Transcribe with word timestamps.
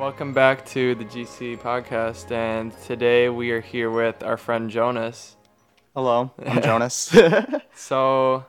Welcome 0.00 0.32
back 0.32 0.64
to 0.68 0.94
the 0.94 1.04
GC 1.04 1.58
podcast, 1.58 2.32
and 2.32 2.72
today 2.84 3.28
we 3.28 3.50
are 3.50 3.60
here 3.60 3.90
with 3.90 4.22
our 4.22 4.38
friend 4.38 4.70
Jonas. 4.70 5.36
Hello, 5.94 6.30
I'm 6.42 6.62
Jonas. 6.68 7.14
So, 7.74 8.46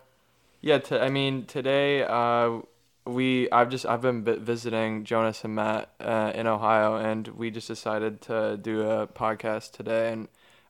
yeah, 0.62 0.78
t- 0.78 0.96
I 0.96 1.10
mean 1.10 1.46
today 1.46 2.04
uh, 2.04 2.60
we 3.06 3.52
I've 3.52 3.68
just 3.68 3.86
I've 3.86 4.02
been 4.02 4.24
vi- 4.24 4.38
visiting 4.38 5.04
Jonas 5.04 5.44
and 5.44 5.54
Matt 5.56 5.90
uh, 6.00 6.32
in 6.34 6.48
Ohio, 6.48 6.96
and 6.96 7.28
we 7.28 7.52
just 7.52 7.68
decided 7.68 8.22
to 8.22 8.56
do 8.56 8.90
a 8.90 9.08
podcast 9.08 9.74
today. 9.74 10.14
And 10.14 10.30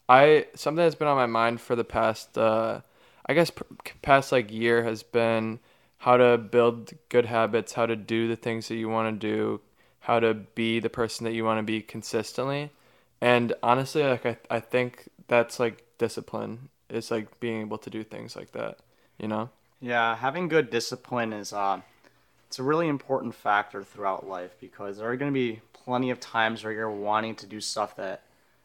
I 0.10 0.48
something 0.56 0.84
that's 0.84 0.96
been 0.96 1.08
on 1.08 1.16
my 1.16 1.28
mind 1.28 1.62
for 1.62 1.76
the 1.76 1.84
past 1.84 2.40
uh, 2.40 2.82
I 3.28 3.36
guess 3.36 3.52
p- 3.52 3.62
past 4.02 4.32
like 4.32 4.52
year 4.52 4.84
has 4.84 5.04
been 5.04 5.60
how 6.00 6.18
to 6.18 6.40
build 6.40 6.94
good 7.10 7.28
habits, 7.28 7.74
how 7.74 7.86
to 7.86 7.96
do 7.96 8.28
the 8.28 8.36
things 8.36 8.68
that 8.70 8.76
you 8.78 8.90
want 8.90 9.22
to 9.22 9.28
do, 9.28 9.62
how 10.02 10.20
to 10.20 10.34
be 10.34 10.80
the 10.80 10.90
person 10.90 11.24
that 11.24 11.34
you 11.34 11.44
want 11.44 11.60
to 11.60 11.64
be 11.64 11.82
consistently. 11.82 12.72
And 13.22 13.54
honestly, 13.64 14.04
like 14.04 14.26
I, 14.26 14.38
I 14.50 14.60
think 14.60 15.10
that's 15.28 15.60
like 15.60 15.84
discipline 15.98 16.70
is 16.90 17.10
like 17.12 17.40
being 17.40 17.62
able 17.62 17.78
to 17.80 17.90
do 17.90 18.04
things 18.04 18.36
like 18.36 18.52
that, 18.52 18.80
you 19.18 19.28
know? 19.28 19.50
yeah, 19.82 20.16
having 20.16 20.48
good 20.48 20.70
discipline 20.70 21.34
is 21.34 21.52
uh, 21.52 21.82
it's 22.48 22.60
a 22.60 22.64
really 22.64 22.88
important 22.88 23.34
factor 23.34 23.84
throughout 23.84 24.28
life 24.28 24.56
because 24.62 24.98
there 24.98 25.10
are 25.10 25.18
going 25.18 25.32
to 25.32 25.38
be 25.38 25.60
plenty 25.74 26.12
of 26.12 26.20
times 26.20 26.64
where 26.64 26.72
you're 26.72 26.92
wanting 26.92 27.36
to 27.36 27.48
do 27.48 27.60
stuff 27.60 27.96
that, 27.96 28.22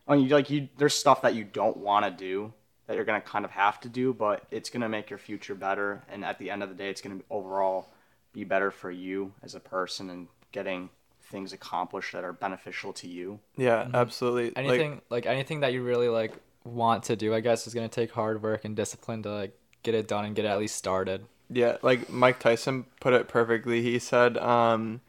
I 0.07 0.17
mean, 0.17 0.29
like 0.29 0.51
you, 0.51 0.69
there's 0.77 0.95
stuff 0.95 1.23
that 1.23 1.35
you 1.35 1.43
don't 1.43 1.79
want 1.79 2.05
to 2.05 2.11
do 2.11 2.53
that 2.87 2.95
you're 2.95 3.07
going 3.07 3.21
to 3.21 3.27
kind 3.27 3.45
of 3.45 3.51
have 3.51 3.81
to 3.81 3.89
do, 3.89 4.13
but 4.13 4.45
it's 4.51 4.71
going 4.71 4.83
to 4.83 4.89
make 4.89 5.11
your 5.11 5.19
future 5.19 5.57
better, 5.57 6.03
and 6.09 6.25
at 6.25 6.39
the 6.39 6.51
end 6.51 6.63
of 6.63 6.69
the 6.69 6.75
day, 6.75 6.89
it's 6.89 7.01
going 7.01 7.19
to 7.19 7.25
overall 7.31 7.89
be 8.33 8.45
better 8.45 8.71
for 8.71 8.91
you 8.91 9.33
as 9.43 9.55
a 9.55 9.61
person 9.61 10.11
and 10.11 10.29
getting 10.53 10.91
things 11.27 11.53
accomplished 11.53 12.13
that 12.13 12.25
are 12.25 12.33
beneficial 12.33 12.93
to 12.95 13.09
you. 13.09 13.41
Yeah, 13.57 13.89
absolutely. 13.93 14.47
Like- 14.47 14.59
anything 14.59 15.01
like, 15.11 15.27
anything 15.27 15.61
that 15.61 15.73
you 15.73 15.83
really 15.83 16.09
like 16.09 16.33
want 16.65 17.05
to 17.05 17.15
do 17.15 17.33
i 17.33 17.39
guess 17.39 17.69
is 17.69 17.75
going 17.75 17.89
to 17.89 17.95
take 17.95 18.11
hard 18.11 18.43
work 18.43 18.65
and 18.65 18.75
discipline 18.75 19.23
to 19.23 19.31
like 19.31 19.57
get 19.85 19.95
it 19.95 20.09
done 20.09 20.25
and 20.25 20.35
get 20.35 20.45
it 20.45 20.49
at 20.49 20.59
least 20.59 20.75
started 20.75 21.25
Yeah, 21.49 21.77
like 21.81 22.11
Mike 22.11 22.41
Tyson 22.41 22.87
put 22.99 23.13
it 23.13 23.29
perfectly. 23.29 23.83
He 23.83 24.01
said, 24.01 24.37
um, 24.39 25.01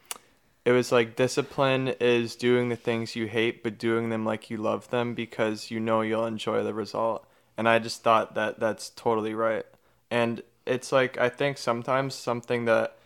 it 0.66 0.72
was 0.72 0.92
like 0.92 1.16
discipline 1.16 1.96
is 2.00 2.36
doing 2.36 2.70
the 2.70 2.76
things 2.76 3.16
you 3.16 3.26
hate, 3.26 3.64
but 3.64 3.80
doing 3.80 4.10
them 4.10 4.24
like 4.24 4.52
you 4.52 4.58
love 4.58 4.88
them 4.92 5.16
because 5.16 5.72
you 5.72 5.80
know 5.80 6.02
you'll 6.02 6.28
enjoy 6.28 6.62
the 6.64 6.76
result. 6.76 7.26
And 7.58 7.68
I 7.68 7.80
just 7.80 8.04
thought 8.04 8.36
that 8.36 8.60
that's 8.60 8.92
totally 8.92 9.34
right. 9.34 9.66
And 10.12 10.44
it's 10.68 10.92
like, 10.92 11.18
I 11.18 11.30
think 11.30 11.58
sometimes 11.58 12.14
something 12.14 12.66
that 12.66 12.98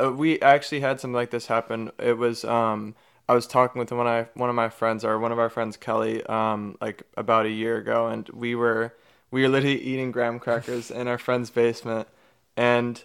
uh, 0.00 0.12
we 0.12 0.40
actually 0.40 0.80
had 0.80 1.00
something 1.00 1.14
like 1.14 1.30
this 1.30 1.46
happen. 1.46 1.90
It 1.98 2.18
was, 2.18 2.44
um, 2.44 2.94
I 3.28 3.34
was 3.34 3.46
talking 3.46 3.78
with 3.78 3.92
one 3.92 4.06
of 4.06 4.06
my, 4.06 4.26
one 4.40 4.48
of 4.48 4.56
my 4.56 4.68
friends 4.68 5.04
or 5.04 5.18
one 5.18 5.32
of 5.32 5.38
our 5.38 5.50
friends, 5.50 5.76
Kelly, 5.76 6.24
um, 6.26 6.76
like 6.80 7.02
about 7.16 7.46
a 7.46 7.50
year 7.50 7.76
ago, 7.76 8.08
and 8.08 8.28
we 8.30 8.54
were, 8.54 8.94
we 9.30 9.42
were 9.42 9.48
literally 9.48 9.80
eating 9.80 10.10
graham 10.12 10.38
crackers 10.38 10.90
in 10.90 11.08
our 11.08 11.18
friend's 11.18 11.50
basement 11.50 12.08
and 12.56 13.04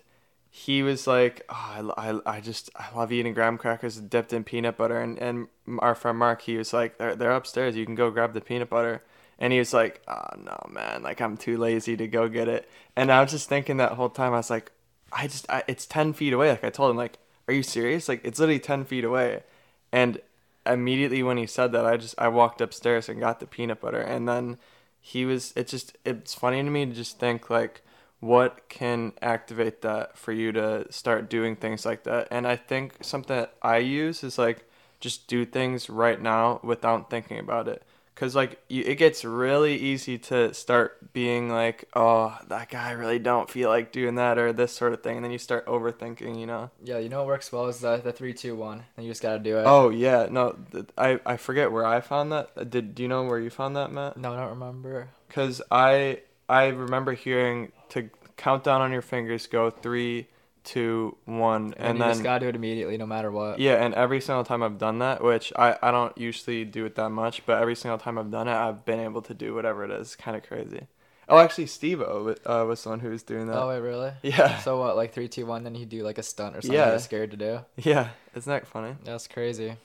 he 0.50 0.84
was 0.84 1.08
like, 1.08 1.44
oh, 1.50 1.94
I, 1.98 2.10
I, 2.10 2.38
I 2.38 2.42
just 2.42 2.70
I 2.76 2.88
love 2.96 3.12
eating 3.12 3.34
graham 3.34 3.58
crackers 3.58 4.00
dipped 4.00 4.34
in 4.34 4.44
peanut 4.44 4.78
butter, 4.78 5.00
and 5.00 5.18
and 5.20 5.48
our 5.80 5.96
friend 5.96 6.18
Mark, 6.18 6.42
he 6.42 6.58
was 6.58 6.74
like, 6.74 6.98
they're 6.98 7.16
they're 7.16 7.32
upstairs, 7.32 7.76
you 7.76 7.86
can 7.86 7.96
go 7.96 8.12
grab 8.12 8.34
the 8.34 8.42
peanut 8.42 8.70
butter, 8.70 9.04
and 9.40 9.54
he 9.54 9.60
was 9.60 9.74
like, 9.74 10.02
oh 10.08 10.28
no 10.38 10.58
man, 10.70 11.04
like 11.04 11.22
I'm 11.22 11.38
too 11.38 11.58
lazy 11.58 11.96
to 11.98 12.08
go 12.08 12.28
get 12.28 12.48
it, 12.48 12.70
and 12.96 13.12
I 13.12 13.22
was 13.22 13.32
just 13.32 13.50
thinking 13.50 13.78
that 13.78 13.94
whole 13.94 14.10
time, 14.10 14.34
I 14.34 14.38
was 14.38 14.50
like, 14.50 14.72
I 15.16 15.28
just 15.28 15.50
I, 15.50 15.64
it's 15.68 15.86
ten 15.86 16.14
feet 16.14 16.34
away, 16.34 16.50
like 16.50 16.64
I 16.64 16.70
told 16.70 16.92
him, 16.92 16.98
like, 16.98 17.18
are 17.48 17.54
you 17.54 17.64
serious? 17.64 18.10
Like 18.10 18.22
it's 18.24 18.40
literally 18.40 18.60
ten 18.60 18.86
feet 18.86 19.04
away, 19.04 19.44
and 19.92 20.20
immediately 20.66 21.24
when 21.24 21.38
he 21.38 21.46
said 21.48 21.72
that, 21.74 21.86
I 21.86 21.98
just 21.98 22.16
I 22.18 22.28
walked 22.30 22.62
upstairs 22.62 23.10
and 23.10 23.20
got 23.20 23.40
the 23.40 23.48
peanut 23.48 23.82
butter, 23.82 24.02
and 24.02 24.28
then 24.28 24.58
he 25.00 25.26
was. 25.26 25.54
It's 25.56 25.72
just 25.72 25.98
it's 26.06 26.34
funny 26.34 26.64
to 26.64 26.70
me 26.70 26.86
to 26.86 26.94
just 26.94 27.20
think 27.20 27.50
like 27.50 27.82
what 28.24 28.70
can 28.70 29.12
activate 29.22 29.82
that 29.82 30.18
for 30.18 30.32
you 30.32 30.54
to 30.54 30.90
start 30.90 31.30
doing 31.30 31.58
things 31.58 31.86
like 31.86 32.04
that 32.04 32.26
and 32.32 32.48
i 32.48 32.56
think 32.56 32.96
something 33.02 33.36
that 33.36 33.54
i 33.62 33.78
use 33.78 34.24
is 34.24 34.38
like 34.38 34.66
just 35.02 35.28
do 35.28 35.44
things 35.44 35.90
right 35.90 36.22
now 36.22 36.58
without 36.64 37.10
thinking 37.10 37.38
about 37.38 37.68
it 37.68 37.84
because 38.14 38.36
like 38.36 38.62
you, 38.70 38.84
it 38.84 38.96
gets 38.96 39.26
really 39.26 39.76
easy 39.76 40.18
to 40.18 40.54
start 40.54 41.14
being 41.14 41.50
like 41.50 41.90
oh 41.96 42.38
that 42.48 42.70
guy 42.70 42.92
really 42.92 43.20
don't 43.20 43.50
feel 43.50 43.70
like 43.70 43.92
doing 43.92 44.16
that 44.16 44.38
or 44.38 44.54
this 44.54 44.72
sort 44.72 44.94
of 44.94 45.02
thing 45.02 45.18
and 45.18 45.26
then 45.26 45.32
you 45.32 45.38
start 45.38 45.66
overthinking 45.66 46.40
you 46.40 46.46
know? 46.46 46.70
Yeah 46.84 46.98
you 47.00 47.10
know 47.10 47.20
what 47.20 47.28
works 47.28 47.52
well 47.52 47.68
is 47.68 47.80
the, 47.80 47.98
the 47.98 48.12
three 48.12 48.34
two 48.34 48.56
one 48.56 48.84
and 48.98 49.06
you 49.06 49.12
just 49.12 49.22
gotta 49.22 49.40
do 49.40 49.58
it. 49.58 49.64
Oh 49.66 49.90
yeah 49.90 50.28
no 50.30 50.56
th- 50.72 50.86
i 50.98 51.20
i 51.26 51.38
forget 51.38 51.72
where 51.72 51.86
i 51.86 52.02
found 52.02 52.32
that. 52.32 52.52
Uh, 52.56 52.64
did 52.64 52.96
do 52.96 53.04
you 53.04 53.10
know 53.10 53.24
where 53.24 53.40
you 53.40 53.50
found 53.50 53.76
that 53.76 53.92
matt? 53.92 54.18
No 54.18 54.34
i 54.34 54.38
don't 54.38 54.50
remember. 54.50 55.10
Because 55.28 55.62
I 55.72 56.22
I 56.48 56.68
remember 56.68 57.14
hearing 57.14 57.72
to 57.90 58.10
count 58.38 58.64
down 58.64 58.82
on 58.82 58.92
your 58.92 59.02
fingers, 59.02 59.48
go 59.48 59.70
three, 59.70 60.28
two, 60.64 61.18
one, 61.26 61.74
and, 61.76 61.76
and, 61.78 61.98
you 61.98 62.04
then 62.04 62.12
just 62.12 62.24
gotta 62.24 62.40
do 62.42 62.50
it 62.50 62.56
immediately 62.56 62.98
no 62.98 63.06
matter 63.06 63.32
what 63.32 63.60
yeah, 63.60 63.84
and 63.84 63.94
every 63.94 64.22
single 64.22 64.44
time 64.44 64.64
I've 64.64 64.78
done 64.78 65.00
that, 65.00 65.24
which 65.24 65.52
I 65.56 65.78
I 65.82 65.92
don't 65.92 66.18
usually 66.18 66.66
do 66.66 66.86
it 66.86 66.96
that 66.96 67.10
much, 67.10 67.46
but 67.46 67.62
every 67.62 67.76
single 67.76 67.98
time 67.98 68.18
I've 68.18 68.32
done 68.32 68.48
it, 68.48 68.54
I've 68.54 68.86
been 68.86 69.00
able 69.00 69.22
to 69.24 69.34
do 69.34 69.54
whatever 69.54 69.84
it 69.84 69.92
is. 69.92 70.16
Kind 70.16 70.38
of 70.38 70.44
crazy. 70.44 70.88
Oh, 71.30 71.38
actually, 71.38 71.68
Steve-O 71.68 72.36
uh, 72.46 72.66
was 72.68 72.82
someone 72.82 73.00
who 73.00 73.10
was 73.10 73.24
doing 73.24 73.48
that. 73.48 73.58
oh 73.58 73.70
wait 73.70 73.80
really 73.80 74.12
yeah, 74.24 74.58
so 74.60 74.80
what 74.80 74.96
like 74.98 75.14
three 75.14 75.28
two 75.30 75.46
one 75.46 75.64
then 75.64 75.74
you 75.76 75.86
do 75.86 76.04
like 76.04 76.18
a 76.18 76.24
stunt 76.24 76.56
or 76.56 76.62
something 76.62 76.78
Yeah. 76.78 76.90
you're 76.90 77.00
scared 77.00 77.32
to 77.32 77.38
do 77.38 77.60
yeah, 77.78 78.10
isn't 78.36 78.52
that 78.52 78.68
funny? 78.68 78.96
that's 79.04 79.28
crazy 79.28 79.76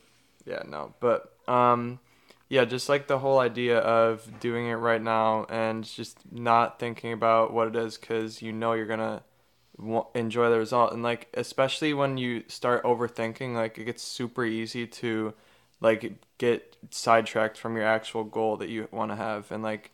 Yeah, 0.45 0.63
no, 0.67 0.95
but 1.01 1.33
um, 1.47 2.01
yeah, 2.49 2.65
just 2.65 2.89
like 2.89 3.07
the 3.07 3.19
whole 3.19 3.39
idea 3.39 3.79
of 3.79 4.41
doing 4.41 4.67
it 4.67 4.75
right 4.75 5.01
now 5.03 5.45
and 5.49 5.85
just 5.85 6.19
not 6.33 6.79
thinking 6.81 7.13
about 7.13 7.53
what 7.53 7.69
it 7.69 7.77
is 7.77 7.97
because 7.99 8.43
you 8.43 8.53
know 8.53 8.73
you're 8.73 8.87
gonna 8.87 9.23
enjoy 10.15 10.51
the 10.51 10.59
result, 10.59 10.93
and 10.93 11.03
like 11.03 11.29
especially 11.35 11.95
when 11.95 12.19
you 12.19 12.45
start 12.49 12.83
overthinking, 12.85 13.55
like 13.55 13.79
it 13.79 13.85
gets 13.85 14.03
super 14.03 14.45
easy 14.45 14.87
to 14.87 15.35
like 15.81 16.15
get 16.39 16.77
sidetracked 16.91 17.57
from 17.59 17.77
your 17.77 17.87
actual 17.87 18.25
goal 18.25 18.57
that 18.59 18.69
you 18.69 18.89
want 18.91 19.11
to 19.11 19.17
have, 19.17 19.51
and 19.53 19.63
like 19.63 19.93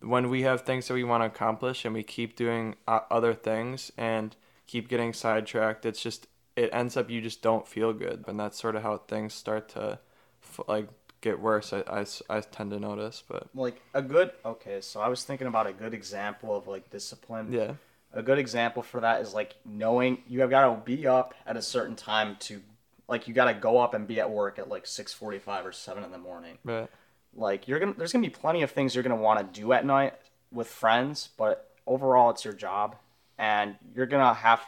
when 0.00 0.28
we 0.28 0.42
have 0.42 0.62
things 0.62 0.88
that 0.88 0.94
we 0.94 1.04
want 1.04 1.22
to 1.22 1.26
accomplish 1.26 1.84
and 1.84 1.94
we 1.94 2.02
keep 2.02 2.36
doing 2.36 2.76
uh, 2.86 3.00
other 3.10 3.34
things 3.34 3.90
and 3.96 4.36
keep 4.66 4.88
getting 4.88 5.12
sidetracked, 5.12 5.86
it's 5.86 6.02
just 6.02 6.26
it 6.56 6.70
ends 6.72 6.96
up 6.96 7.10
you 7.10 7.20
just 7.20 7.42
don't 7.42 7.66
feel 7.66 7.92
good, 7.92 8.24
and 8.28 8.38
that's 8.38 8.58
sort 8.58 8.76
of 8.76 8.82
how 8.82 8.98
things 8.98 9.34
start 9.34 9.68
to 9.70 9.98
f- 10.42 10.60
like 10.68 10.88
get 11.20 11.40
worse. 11.40 11.72
I, 11.72 11.80
I, 11.88 12.04
I 12.28 12.40
tend 12.40 12.70
to 12.72 12.78
notice, 12.78 13.22
but 13.26 13.48
Like 13.54 13.80
a 13.94 14.02
good, 14.02 14.32
okay, 14.44 14.80
so 14.80 15.00
I 15.00 15.08
was 15.08 15.24
thinking 15.24 15.46
about 15.46 15.66
a 15.66 15.72
good 15.72 15.94
example 15.94 16.54
of 16.56 16.66
like 16.66 16.90
discipline. 16.90 17.52
yeah, 17.52 17.72
a 18.14 18.22
good 18.22 18.38
example 18.38 18.82
for 18.82 19.00
that 19.00 19.20
is 19.20 19.34
like 19.34 19.56
knowing 19.64 20.22
you 20.28 20.40
have 20.40 20.50
got 20.50 20.64
to 20.74 20.80
be 20.84 21.06
up 21.06 21.34
at 21.46 21.56
a 21.56 21.62
certain 21.62 21.96
time 21.96 22.36
to 22.40 22.60
like 23.08 23.28
you 23.28 23.34
got 23.34 23.46
to 23.46 23.54
go 23.54 23.78
up 23.78 23.92
and 23.94 24.06
be 24.06 24.20
at 24.20 24.30
work 24.30 24.58
at 24.58 24.68
like 24.68 24.84
6:45 24.84 25.64
or 25.66 25.72
7 25.72 26.02
in 26.04 26.10
the 26.12 26.18
morning. 26.18 26.58
right, 26.64 26.88
Like 27.34 27.68
you're 27.68 27.78
going 27.78 27.92
to 27.92 27.98
there's 27.98 28.12
going 28.12 28.22
to 28.24 28.28
be 28.30 28.34
plenty 28.34 28.62
of 28.62 28.70
things 28.70 28.94
you're 28.94 29.02
going 29.04 29.16
to 29.16 29.22
want 29.22 29.40
to 29.52 29.60
do 29.60 29.72
at 29.72 29.84
night 29.84 30.14
with 30.52 30.68
friends, 30.68 31.28
but 31.36 31.70
overall 31.86 32.30
it's 32.30 32.44
your 32.44 32.54
job 32.54 32.96
and 33.36 33.74
you're 33.94 34.06
going 34.06 34.24
to 34.26 34.32
have 34.32 34.60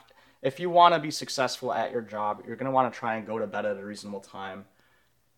if 0.43 0.61
you 0.61 0.69
want 0.69 0.95
to 0.95 1.01
be 1.01 1.11
successful 1.11 1.73
at 1.73 1.91
your 1.93 2.03
job, 2.03 2.43
you're 2.47 2.57
going 2.57 2.67
to 2.67 2.71
want 2.73 2.93
to 2.93 2.99
try 2.99 3.15
and 3.17 3.27
go 3.27 3.39
to 3.39 3.47
bed 3.47 3.65
at 3.65 3.79
a 3.79 3.85
reasonable 3.85 4.21
time 4.21 4.67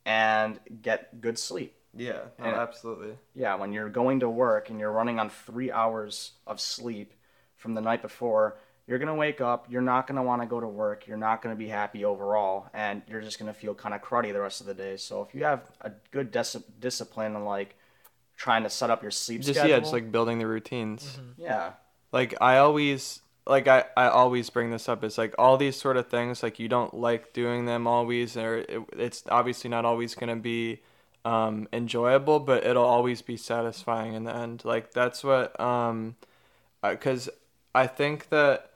and 0.04 0.58
get 0.82 1.20
good 1.20 1.38
sleep. 1.38 1.74
yeah, 1.94 2.20
no, 2.38 2.44
And- 2.46 2.56
absolutely, 2.56 3.16
Yeah, 3.34 3.54
when 3.54 3.72
you're 3.72 3.88
going 3.90 4.20
to 4.20 4.28
work 4.28 4.70
and 4.70 4.80
you're 4.80 4.92
running 4.92 5.18
on 5.18 5.30
three 5.30 5.70
hours 5.70 6.32
of 6.46 6.60
sleep 6.60 7.12
from 7.58 7.74
the 7.74 7.80
night 7.80 8.02
before, 8.02 8.56
you're 8.86 8.98
gonna 8.98 9.14
wake 9.14 9.40
up. 9.42 9.66
You're 9.68 9.82
not 9.82 10.06
gonna 10.06 10.22
want 10.22 10.40
to 10.40 10.48
go 10.48 10.58
to 10.60 10.66
work. 10.66 11.06
You're 11.06 11.18
not 11.18 11.42
gonna 11.42 11.56
be 11.56 11.68
happy 11.68 12.04
overall, 12.04 12.68
and 12.72 13.02
you're 13.06 13.20
just 13.20 13.38
gonna 13.38 13.52
feel 13.52 13.74
kind 13.74 13.94
of 13.94 14.00
cruddy 14.00 14.32
the 14.32 14.40
rest 14.40 14.60
of 14.62 14.66
the 14.66 14.74
day. 14.74 14.96
So 14.96 15.22
if 15.22 15.34
you 15.34 15.44
have 15.44 15.60
a 15.82 15.92
good 16.10 16.30
dis- 16.30 16.56
discipline 16.80 17.36
and 17.36 17.44
like 17.44 17.76
trying 18.36 18.62
to 18.62 18.70
set 18.70 18.88
up 18.88 19.02
your 19.02 19.10
sleep 19.10 19.42
just 19.42 19.58
schedule, 19.58 19.70
yeah, 19.70 19.80
just 19.80 19.92
like 19.92 20.10
building 20.10 20.38
the 20.38 20.46
routines. 20.46 21.18
yeah, 21.36 21.72
like 22.12 22.34
I 22.40 22.58
always 22.58 23.20
like 23.48 23.66
I, 23.66 23.84
I 23.96 24.08
always 24.08 24.50
bring 24.50 24.70
this 24.70 24.88
up 24.88 25.02
it's 25.02 25.18
like 25.18 25.34
all 25.38 25.56
these 25.56 25.74
sort 25.74 25.96
of 25.96 26.08
things 26.08 26.42
like 26.42 26.58
you 26.58 26.68
don't 26.68 26.92
like 26.94 27.32
doing 27.32 27.64
them 27.64 27.86
always 27.86 28.36
or 28.36 28.58
it, 28.58 28.82
it's 28.92 29.24
obviously 29.30 29.70
not 29.70 29.84
always 29.84 30.14
going 30.14 30.28
to 30.28 30.40
be 30.40 30.80
um, 31.24 31.66
enjoyable 31.72 32.40
but 32.40 32.64
it'll 32.64 32.84
always 32.84 33.22
be 33.22 33.36
satisfying 33.36 34.14
in 34.14 34.24
the 34.24 34.34
end 34.34 34.64
like 34.64 34.92
that's 34.92 35.24
what 35.24 35.58
um 35.58 36.14
because 36.82 37.28
i 37.78 37.86
think 37.86 38.28
that 38.28 38.70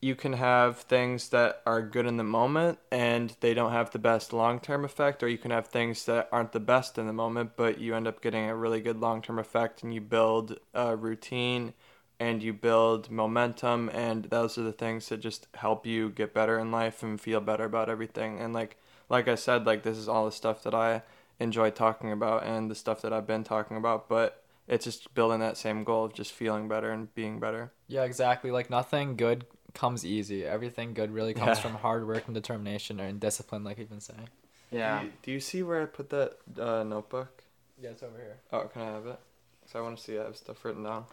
you 0.00 0.14
can 0.14 0.34
have 0.34 0.78
things 0.78 1.30
that 1.30 1.62
are 1.66 1.82
good 1.94 2.06
in 2.06 2.16
the 2.16 2.30
moment 2.38 2.78
and 2.92 3.34
they 3.40 3.54
don't 3.54 3.72
have 3.72 3.90
the 3.90 3.98
best 3.98 4.32
long-term 4.32 4.84
effect 4.84 5.22
or 5.22 5.28
you 5.28 5.38
can 5.38 5.50
have 5.50 5.66
things 5.68 6.04
that 6.04 6.28
aren't 6.30 6.52
the 6.52 6.60
best 6.60 6.98
in 6.98 7.06
the 7.06 7.12
moment 7.12 7.52
but 7.56 7.80
you 7.80 7.94
end 7.94 8.06
up 8.06 8.20
getting 8.20 8.44
a 8.44 8.54
really 8.54 8.80
good 8.80 9.00
long-term 9.00 9.38
effect 9.38 9.82
and 9.82 9.94
you 9.94 10.00
build 10.00 10.58
a 10.74 10.94
routine 10.94 11.72
and 12.18 12.42
you 12.42 12.52
build 12.52 13.10
momentum 13.10 13.90
and 13.92 14.24
those 14.26 14.56
are 14.56 14.62
the 14.62 14.72
things 14.72 15.08
that 15.08 15.18
just 15.18 15.46
help 15.54 15.86
you 15.86 16.10
get 16.10 16.32
better 16.32 16.58
in 16.58 16.70
life 16.70 17.02
and 17.02 17.20
feel 17.20 17.40
better 17.40 17.64
about 17.64 17.88
everything. 17.88 18.38
And 18.40 18.54
like 18.54 18.76
like 19.08 19.28
I 19.28 19.34
said, 19.34 19.66
like 19.66 19.82
this 19.82 19.98
is 19.98 20.08
all 20.08 20.24
the 20.24 20.32
stuff 20.32 20.62
that 20.64 20.74
I 20.74 21.02
enjoy 21.38 21.70
talking 21.70 22.10
about 22.10 22.44
and 22.44 22.70
the 22.70 22.74
stuff 22.74 23.02
that 23.02 23.12
I've 23.12 23.26
been 23.26 23.44
talking 23.44 23.76
about, 23.76 24.08
but 24.08 24.42
it's 24.68 24.84
just 24.84 25.14
building 25.14 25.40
that 25.40 25.56
same 25.56 25.84
goal 25.84 26.04
of 26.06 26.14
just 26.14 26.32
feeling 26.32 26.68
better 26.68 26.90
and 26.90 27.14
being 27.14 27.38
better. 27.40 27.72
Yeah, 27.88 28.04
exactly. 28.04 28.50
Like 28.50 28.70
nothing 28.70 29.16
good 29.16 29.44
comes 29.74 30.04
easy. 30.06 30.44
Everything 30.44 30.94
good 30.94 31.12
really 31.12 31.34
comes 31.34 31.58
Yeah. 31.58 31.62
from 31.62 31.74
hard 31.74 32.06
work 32.06 32.24
and 32.26 32.34
determination 32.34 32.98
and 33.00 33.20
discipline, 33.20 33.62
like 33.64 33.78
you've 33.78 33.90
been 33.90 34.00
saying. 34.00 34.28
Yeah. 34.70 35.00
Do 35.00 35.06
you, 35.06 35.12
do 35.22 35.30
you 35.32 35.40
see 35.40 35.62
where 35.62 35.82
I 35.82 35.86
put 35.86 36.10
that 36.10 36.36
uh, 36.58 36.82
notebook? 36.82 37.44
Yeah, 37.80 37.90
it's 37.90 38.02
over 38.02 38.16
here. 38.16 38.38
Oh, 38.52 38.62
can 38.68 38.82
I 38.82 38.86
have 38.86 39.06
it? 39.06 39.18
Cause 39.64 39.74
I 39.74 39.80
want 39.80 39.98
to 39.98 40.02
see 40.02 40.18
I 40.18 40.24
have 40.24 40.36
stuff 40.36 40.64
written 40.64 40.84
down. 40.84 41.04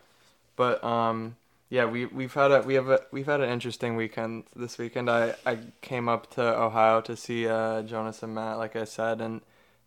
But 0.56 0.84
um, 0.84 1.36
yeah, 1.70 1.86
we 1.86 2.06
we've 2.06 2.34
had 2.34 2.52
a 2.52 2.62
we 2.62 2.76
have 2.76 2.88
a 2.90 3.02
we've 3.12 3.26
had 3.26 3.42
an 3.42 3.50
interesting 3.50 3.96
weekend 3.96 4.44
this 4.56 4.78
weekend. 4.78 5.10
I 5.10 5.34
I 5.46 5.58
came 5.82 6.08
up 6.08 6.30
to 6.36 6.42
Ohio 6.62 7.02
to 7.02 7.16
see 7.18 7.48
uh, 7.48 7.82
Jonas 7.82 8.22
and 8.24 8.34
Matt, 8.36 8.60
like 8.60 8.76
I 8.76 8.84
said, 8.86 9.22
and 9.22 9.42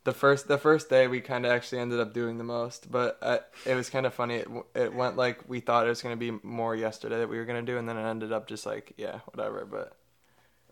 the 0.06 0.14
first 0.14 0.48
the 0.48 0.56
first 0.56 0.88
day 0.88 1.06
we 1.08 1.20
kind 1.20 1.44
of 1.44 1.52
actually 1.52 1.80
ended 1.80 2.00
up 2.00 2.14
doing 2.14 2.38
the 2.38 2.44
most, 2.44 2.90
but 2.90 3.18
uh, 3.20 3.38
it 3.66 3.74
was 3.74 3.90
kind 3.90 4.06
of 4.06 4.14
funny. 4.14 4.36
It, 4.36 4.48
it 4.74 4.94
went 4.94 5.16
like 5.16 5.46
we 5.48 5.60
thought 5.60 5.84
it 5.84 5.90
was 5.90 6.00
gonna 6.00 6.16
be 6.16 6.30
more 6.42 6.74
yesterday 6.74 7.18
that 7.18 7.28
we 7.28 7.36
were 7.36 7.44
gonna 7.44 7.62
do, 7.62 7.76
and 7.76 7.88
then 7.88 7.98
it 7.98 8.08
ended 8.08 8.32
up 8.32 8.48
just 8.48 8.64
like 8.64 8.94
yeah, 8.96 9.20
whatever. 9.26 9.66
But 9.66 9.96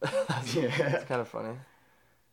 Yeah. 0.54 0.96
it's 0.96 1.04
kind 1.04 1.20
of 1.20 1.28
funny. 1.28 1.56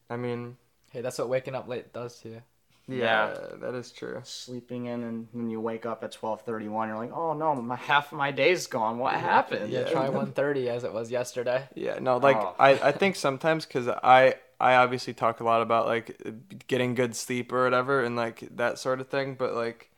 I 0.09 0.17
mean, 0.17 0.57
Hey, 0.91 1.01
that's 1.01 1.17
what 1.19 1.29
waking 1.29 1.55
up 1.55 1.67
late 1.67 1.93
does 1.93 2.19
to 2.21 2.29
you. 2.29 2.41
yeah, 2.87 3.33
that 3.61 3.73
is 3.75 3.91
true. 3.91 4.19
Sleeping 4.23 4.87
in, 4.87 5.03
and 5.03 5.27
when 5.31 5.49
you 5.49 5.61
wake 5.61 5.85
up 5.85 6.03
at 6.03 6.11
twelve 6.11 6.41
thirty 6.41 6.67
one, 6.67 6.89
you're 6.89 6.97
like, 6.97 7.13
oh 7.13 7.33
no, 7.33 7.55
my 7.55 7.77
half 7.77 8.11
of 8.11 8.17
my 8.17 8.31
day's 8.31 8.67
gone. 8.67 8.97
What 8.99 9.13
happened? 9.13 9.71
Yeah, 9.71 9.81
Yeah. 9.81 9.91
try 9.91 10.09
130 10.09 10.69
as 10.69 10.83
it 10.83 10.93
was 10.93 11.09
yesterday. 11.09 11.67
Yeah, 11.75 11.99
no, 11.99 12.17
like 12.17 12.35
Oh. 12.37 12.55
I, 12.59 12.71
I 12.89 12.91
think 12.91 13.15
sometimes 13.15 13.65
because 13.65 13.87
I 13.87 14.35
I 14.61 14.75
obviously 14.75 15.13
talk 15.13 15.39
a 15.39 15.43
lot 15.43 15.61
about 15.61 15.87
like 15.87 16.67
getting 16.67 16.95
good 16.95 17.15
sleep 17.15 17.51
or 17.51 17.63
whatever 17.63 18.03
and 18.03 18.15
like 18.15 18.47
that 18.55 18.79
sort 18.79 19.01
of 19.01 19.09
thing, 19.09 19.35
but 19.35 19.53
like 19.55 19.89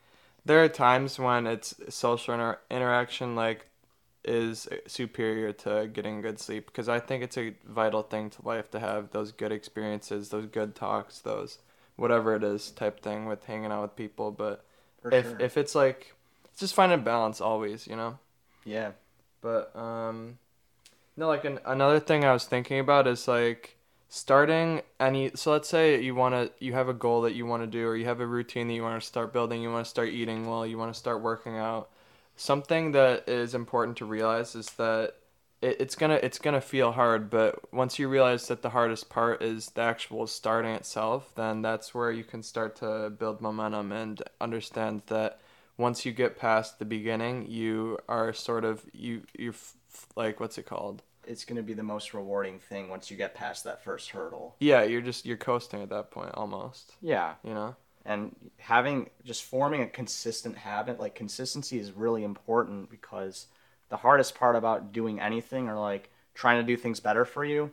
there 0.46 0.64
are 0.64 0.70
times 0.70 1.20
when 1.20 1.48
it's 1.48 1.74
social 1.90 2.34
inter- 2.34 2.60
interaction 2.72 3.36
like 3.36 3.68
is 4.26 4.68
superior 4.88 5.52
to 5.52 5.90
getting 5.92 6.22
good 6.22 6.40
sleep 6.40 6.66
because 6.68 6.88
I 6.88 7.00
think 7.00 7.24
it's 7.24 7.38
a 7.38 7.54
vital 7.66 8.04
thing 8.04 8.30
to 8.32 8.46
life 8.46 8.72
to 8.72 8.80
have 8.80 9.12
those 9.12 9.32
good 9.32 9.52
experiences, 9.52 10.30
those 10.30 10.46
good 10.46 10.76
talks, 10.76 11.20
those 11.20 11.60
whatever 11.98 12.36
it 12.36 12.44
is 12.44 12.72
type 12.72 13.02
thing 13.02 13.26
with 13.26 13.46
hanging 13.46 13.72
out 13.72 13.82
with 13.82 13.96
people. 13.96 14.32
But 14.32 14.64
For 15.02 15.12
if 15.12 15.26
sure. 15.26 15.38
if 15.40 15.58
it's 15.58 15.76
like 15.76 16.14
it's 16.52 16.60
just 16.62 16.74
finding 16.76 17.02
balance 17.04 17.42
always, 17.42 17.88
you 17.88 17.96
know. 17.96 18.20
yeah. 18.66 18.92
But 19.42 19.76
um, 19.76 20.38
no, 21.18 21.28
like 21.28 21.46
an, 21.46 21.60
another 21.66 22.00
thing 22.00 22.24
I 22.26 22.34
was 22.34 22.46
thinking 22.46 22.80
about 22.80 23.08
is 23.08 23.28
like 23.28 23.78
starting 24.14 24.84
any. 25.00 25.32
So 25.34 25.52
let's 25.52 25.68
say 25.68 26.00
you 26.00 26.14
want 26.14 26.36
to, 26.36 26.52
you 26.64 26.74
have 26.74 26.88
a 26.88 26.94
goal 26.94 27.22
that 27.22 27.34
you 27.34 27.48
want 27.48 27.64
to 27.64 27.68
do, 27.68 27.88
or 27.88 27.96
you 27.98 28.06
have 28.06 28.20
a 28.20 28.28
routine 28.28 28.68
that 28.68 28.76
you 28.76 28.84
want 28.84 29.02
to 29.02 29.08
start 29.08 29.34
building. 29.34 29.64
You 29.64 29.72
want 29.72 29.86
to 29.86 29.90
start 29.90 30.10
eating 30.10 30.46
well. 30.48 30.68
You 30.68 30.78
want 30.78 30.94
to 30.94 31.00
start 31.00 31.24
working 31.24 31.58
out. 31.58 31.90
Something 32.36 32.92
that 32.92 33.28
is 33.28 33.56
important 33.56 33.98
to 33.98 34.06
realize 34.06 34.54
is 34.54 34.70
that 34.74 35.16
it, 35.64 35.78
it's 35.80 35.96
gonna 35.96 36.20
it's 36.22 36.38
gonna 36.38 36.62
feel 36.62 36.92
hard, 36.92 37.32
but 37.32 37.74
once 37.74 37.98
you 37.98 38.08
realize 38.08 38.48
that 38.50 38.62
the 38.62 38.70
hardest 38.70 39.10
part 39.10 39.42
is 39.42 39.72
the 39.72 39.82
actual 39.82 40.28
starting 40.28 40.72
itself, 40.76 41.34
then 41.36 41.64
that's 41.64 41.96
where 41.96 42.12
you 42.12 42.24
can 42.24 42.44
start 42.44 42.76
to 42.78 43.10
build 43.10 43.42
momentum 43.42 43.92
and 43.92 44.22
understand 44.40 45.02
that 45.08 45.40
once 45.78 46.06
you 46.06 46.12
get 46.12 46.38
past 46.38 46.78
the 46.78 46.86
beginning, 46.86 47.48
you 47.50 47.98
are 48.08 48.32
sort 48.32 48.64
of 48.64 48.86
you 48.94 49.24
you 49.36 49.50
f- 49.50 49.74
f- 49.92 50.08
like 50.16 50.40
what's 50.40 50.60
it 50.60 50.68
called? 50.68 51.02
It's 51.28 51.46
gonna 51.46 51.64
be 51.64 51.74
the 51.74 51.84
most 51.84 52.14
rewarding 52.14 52.60
thing 52.60 52.90
once 52.90 53.10
you 53.12 53.18
get 53.18 53.34
past 53.36 53.64
that 53.64 53.84
first 53.84 54.10
hurdle. 54.12 54.56
Yeah, 54.60 54.84
you're 54.84 55.02
just 55.02 55.26
you're 55.26 55.38
coasting 55.38 55.82
at 55.82 55.90
that 55.90 56.12
point 56.12 56.32
almost. 56.36 56.96
Yeah. 57.02 57.36
You 57.44 57.54
know? 57.54 57.76
and 58.06 58.36
having 58.58 59.10
just 59.24 59.44
forming 59.44 59.82
a 59.82 59.88
consistent 59.88 60.58
habit 60.58 61.00
like 61.00 61.16
consistency 61.16 61.80
is 61.80 61.92
really 61.94 62.24
important 62.24 62.90
because 62.90 63.48
the 63.90 63.96
hardest 63.98 64.36
part 64.36 64.56
about 64.56 64.92
doing 64.92 65.20
anything 65.22 65.70
or 65.70 65.80
like 65.80 66.10
trying 66.34 66.58
to 66.60 66.68
do 66.68 66.76
things 66.76 67.00
better 67.00 67.24
for 67.26 67.46
you 67.46 67.72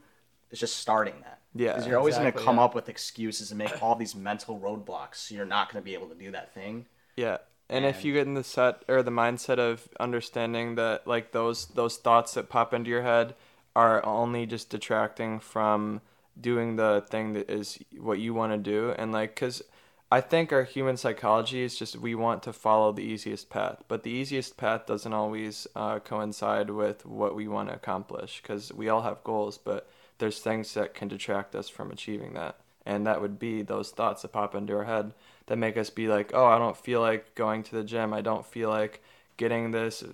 is 0.50 0.60
just 0.60 0.76
starting 0.76 1.14
that 1.22 1.40
Yeah, 1.54 1.72
because 1.72 1.86
you're 1.88 1.98
always 1.98 2.16
going 2.16 2.30
to 2.32 2.38
come 2.38 2.56
yeah. 2.56 2.62
up 2.62 2.74
with 2.76 2.88
excuses 2.88 3.50
and 3.50 3.58
make 3.58 3.82
all 3.82 3.96
these 3.96 4.14
mental 4.14 4.58
roadblocks 4.60 5.16
so 5.16 5.34
you're 5.34 5.44
not 5.46 5.72
going 5.72 5.82
to 5.82 5.84
be 5.84 5.94
able 5.94 6.06
to 6.08 6.14
do 6.14 6.30
that 6.30 6.54
thing 6.54 6.86
Yeah. 7.16 7.38
And 7.70 7.84
if 7.84 8.04
you 8.04 8.12
get 8.12 8.26
in 8.26 8.34
the 8.34 8.42
set 8.42 8.82
or 8.88 9.00
the 9.00 9.12
mindset 9.12 9.60
of 9.60 9.88
understanding 10.00 10.74
that 10.74 11.06
like 11.06 11.30
those 11.30 11.66
those 11.66 11.96
thoughts 11.96 12.34
that 12.34 12.48
pop 12.48 12.74
into 12.74 12.90
your 12.90 13.02
head 13.02 13.36
are 13.76 14.04
only 14.04 14.44
just 14.44 14.70
detracting 14.70 15.38
from 15.38 16.00
doing 16.38 16.74
the 16.74 17.04
thing 17.08 17.32
that 17.34 17.48
is 17.48 17.78
what 17.96 18.18
you 18.18 18.34
want 18.34 18.52
to 18.52 18.58
do. 18.58 18.92
And 18.98 19.12
like 19.12 19.36
cuz 19.36 19.62
I 20.10 20.20
think 20.20 20.52
our 20.52 20.64
human 20.64 20.96
psychology 20.96 21.62
is 21.62 21.78
just 21.78 21.94
we 21.94 22.16
want 22.16 22.42
to 22.42 22.52
follow 22.52 22.90
the 22.90 23.04
easiest 23.04 23.48
path, 23.48 23.84
but 23.86 24.02
the 24.02 24.10
easiest 24.10 24.56
path 24.56 24.86
doesn't 24.86 25.12
always 25.12 25.68
uh, 25.76 26.00
coincide 26.00 26.70
with 26.70 27.06
what 27.06 27.36
we 27.36 27.46
want 27.46 27.68
to 27.68 27.76
accomplish 27.76 28.42
because 28.42 28.72
we 28.72 28.88
all 28.88 29.02
have 29.02 29.22
goals, 29.22 29.56
but 29.56 29.88
there's 30.18 30.40
things 30.40 30.74
that 30.74 30.94
can 30.94 31.06
detract 31.06 31.54
us 31.54 31.68
from 31.68 31.92
achieving 31.92 32.34
that. 32.34 32.56
And 32.84 33.06
that 33.06 33.20
would 33.20 33.38
be 33.38 33.62
those 33.62 33.90
thoughts 33.92 34.22
that 34.22 34.32
pop 34.32 34.56
into 34.56 34.76
our 34.76 34.84
head 34.84 35.14
that 35.50 35.56
make 35.56 35.76
us 35.76 35.90
be 35.90 36.06
like, 36.06 36.30
oh, 36.32 36.46
I 36.46 36.58
don't 36.58 36.76
feel 36.76 37.00
like 37.00 37.34
going 37.34 37.64
to 37.64 37.74
the 37.74 37.82
gym. 37.82 38.14
I 38.14 38.20
don't 38.20 38.46
feel 38.46 38.68
like 38.70 39.02
getting 39.36 39.72
this 39.72 40.04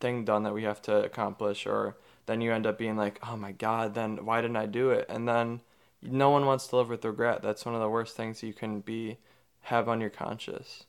thing 0.00 0.24
done 0.24 0.44
that 0.44 0.54
we 0.54 0.62
have 0.62 0.80
to 0.82 1.04
accomplish. 1.04 1.66
Or 1.66 1.98
then 2.24 2.40
you 2.40 2.54
end 2.54 2.66
up 2.66 2.78
being 2.78 2.96
like, 2.96 3.20
oh 3.28 3.36
my 3.36 3.52
God, 3.52 3.92
then 3.94 4.24
why 4.24 4.40
didn't 4.40 4.56
I 4.56 4.64
do 4.64 4.88
it? 4.88 5.04
And 5.10 5.28
then 5.28 5.60
no 6.00 6.30
one 6.30 6.46
wants 6.46 6.68
to 6.68 6.76
live 6.76 6.88
with 6.88 7.04
regret. 7.04 7.42
That's 7.42 7.66
one 7.66 7.74
of 7.74 7.82
the 7.82 7.88
worst 7.90 8.16
things 8.16 8.42
you 8.42 8.54
can 8.54 8.80
be 8.80 9.18
have 9.60 9.90
on 9.90 10.00
your 10.00 10.08
conscience. 10.10 10.84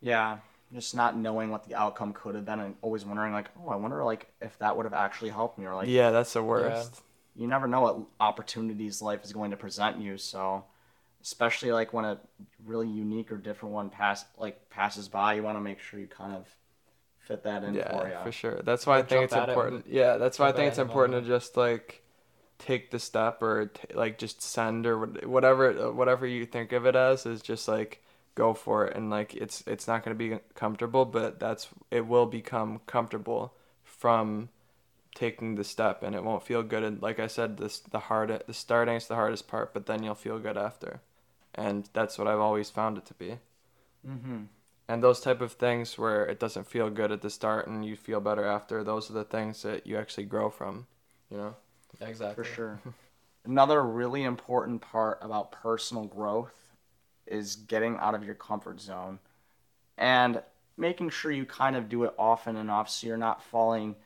yeah 0.00 0.38
just 0.72 0.94
not 0.94 1.16
knowing 1.16 1.50
what 1.50 1.64
the 1.68 1.74
outcome 1.74 2.12
could 2.12 2.34
have 2.34 2.44
been 2.44 2.60
and 2.60 2.74
always 2.82 3.04
wondering 3.04 3.32
like 3.32 3.48
oh 3.64 3.70
i 3.70 3.76
wonder 3.76 4.04
like 4.04 4.28
if 4.40 4.58
that 4.58 4.76
would 4.76 4.84
have 4.84 4.92
actually 4.92 5.30
helped 5.30 5.58
me 5.58 5.64
or 5.66 5.74
like 5.74 5.88
yeah, 5.88 6.10
that's 6.10 6.32
the 6.32 6.42
worst. 6.42 7.02
you 7.34 7.46
never 7.46 7.66
know 7.66 7.80
what 7.80 7.98
opportunities 8.20 9.00
life 9.00 9.24
is 9.24 9.32
going 9.32 9.50
to 9.50 9.56
present 9.56 9.98
you 10.00 10.18
so 10.18 10.64
especially 11.26 11.72
like 11.72 11.92
when 11.92 12.04
a 12.04 12.20
really 12.64 12.88
unique 12.88 13.32
or 13.32 13.36
different 13.36 13.74
one 13.74 13.90
pass 13.90 14.24
like 14.38 14.70
passes 14.70 15.08
by 15.08 15.34
you 15.34 15.42
want 15.42 15.56
to 15.56 15.60
make 15.60 15.80
sure 15.80 15.98
you 15.98 16.06
kind 16.06 16.32
of 16.32 16.46
fit 17.18 17.42
that 17.42 17.64
in 17.64 17.74
Yeah, 17.74 17.88
for 17.90 18.06
you 18.06 18.12
Yeah, 18.12 18.22
for 18.22 18.32
sure. 18.32 18.60
That's 18.62 18.86
why 18.86 18.98
I 18.98 19.02
think 19.02 19.22
it's 19.22 19.32
jump 19.32 19.32
at 19.32 19.48
it 19.48 19.52
important. 19.52 19.86
Yeah, 19.88 20.16
that's 20.18 20.38
why 20.38 20.48
I 20.48 20.52
think 20.52 20.68
it's 20.68 20.78
it 20.78 20.82
in 20.82 20.86
important 20.86 21.24
to 21.24 21.28
just 21.28 21.56
like 21.56 22.02
take 22.58 22.90
the 22.90 22.98
step 23.00 23.42
or 23.42 23.66
t- 23.68 23.94
like 23.94 24.18
just 24.18 24.42
send 24.42 24.86
or 24.86 24.98
whatever 25.26 25.92
whatever 25.92 26.26
you 26.26 26.46
think 26.46 26.72
of 26.72 26.86
it 26.86 26.96
as 26.96 27.26
is 27.26 27.42
just 27.42 27.68
like 27.68 28.02
go 28.36 28.54
for 28.54 28.86
it. 28.86 28.96
And 28.96 29.10
like 29.10 29.34
it's 29.34 29.62
it's 29.66 29.88
not 29.88 30.04
going 30.04 30.16
to 30.16 30.28
be 30.28 30.40
comfortable 30.54 31.04
but 31.06 31.40
that's 31.40 31.68
it 31.90 32.06
will 32.06 32.26
become 32.26 32.80
comfortable 32.86 33.54
from 33.84 34.50
taking 35.14 35.56
the 35.56 35.64
step 35.64 36.02
and 36.02 36.14
it 36.14 36.24
won't 36.24 36.44
feel 36.44 36.62
good. 36.64 36.84
And 36.84 37.02
like 37.02 37.20
I 37.20 37.28
said 37.28 37.58
this 37.58 37.80
the 37.80 38.00
hard 38.00 38.42
the 38.46 38.54
starting 38.54 38.96
is 38.96 39.08
the 39.08 39.16
hardest 39.16 39.48
part 39.48 39.74
but 39.74 39.86
then 39.86 40.02
you'll 40.04 40.14
feel 40.16 40.38
good 40.40 40.58
after 40.58 41.02
and 41.56 41.88
that's 41.92 42.18
what 42.18 42.28
I've 42.28 42.40
always 42.40 42.70
found 42.70 42.98
it 42.98 43.06
to 43.06 43.14
be 43.14 43.38
mm-hmm. 44.06 44.42
and 44.88 45.02
those 45.02 45.20
type 45.20 45.40
of 45.40 45.52
things 45.52 45.98
where 45.98 46.26
it 46.26 46.38
doesn't 46.38 46.66
feel 46.66 46.90
good 46.90 47.12
at 47.12 47.22
the 47.22 47.30
start 47.30 47.66
and 47.66 47.84
you 47.84 47.96
feel 47.96 48.20
better 48.20 48.44
after 48.44 48.84
those 48.84 49.10
are 49.10 49.14
the 49.14 49.24
things 49.24 49.62
that 49.62 49.86
you 49.86 49.96
actually 49.96 50.24
grow 50.24 50.50
from 50.50 50.86
you 51.30 51.36
know 51.36 51.54
exactly. 52.00 52.34
for 52.34 52.44
sure 52.44 52.80
another 53.44 53.82
really 53.82 54.24
important 54.24 54.80
part 54.80 55.18
about 55.22 55.52
personal 55.52 56.04
growth 56.04 56.74
is 57.26 57.56
getting 57.56 57.96
out 57.98 58.14
of 58.14 58.24
your 58.24 58.34
comfort 58.34 58.80
zone 58.80 59.18
and 59.98 60.42
making 60.76 61.10
sure 61.10 61.30
you 61.30 61.44
kind 61.44 61.76
of 61.76 61.88
do 61.88 62.04
it 62.04 62.14
often 62.18 62.56
enough 62.56 62.88
so 62.88 63.06
you're 63.06 63.16
not 63.16 63.42
falling 63.42 63.96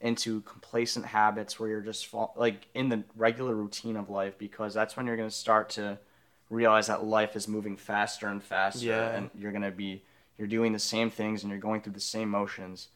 into 0.00 0.40
complacent 0.42 1.06
habits 1.06 1.58
where 1.58 1.68
you're 1.68 1.80
just 1.80 2.06
fall, 2.06 2.34
like 2.36 2.66
in 2.74 2.88
the 2.88 3.04
regular 3.16 3.54
routine 3.54 3.96
of 3.96 4.10
life 4.10 4.36
because 4.36 4.74
that's 4.74 4.96
when 4.96 5.06
you're 5.06 5.16
going 5.16 5.28
to 5.28 5.34
start 5.34 5.70
to 5.70 5.98
realize 6.52 6.86
that 6.88 7.04
life 7.04 7.34
is 7.34 7.48
moving 7.48 7.76
faster 7.76 8.28
and 8.28 8.42
faster 8.42 8.84
Yeah. 8.84 9.10
and 9.10 9.30
you're 9.34 9.52
going 9.52 9.62
to 9.62 9.70
be 9.70 10.02
you're 10.36 10.48
doing 10.48 10.72
the 10.72 10.78
same 10.78 11.10
things 11.10 11.42
and 11.42 11.50
you're 11.50 11.60
going 11.60 11.80
through 11.80 11.92
the 11.92 12.00
same 12.00 12.28
motions. 12.28 12.88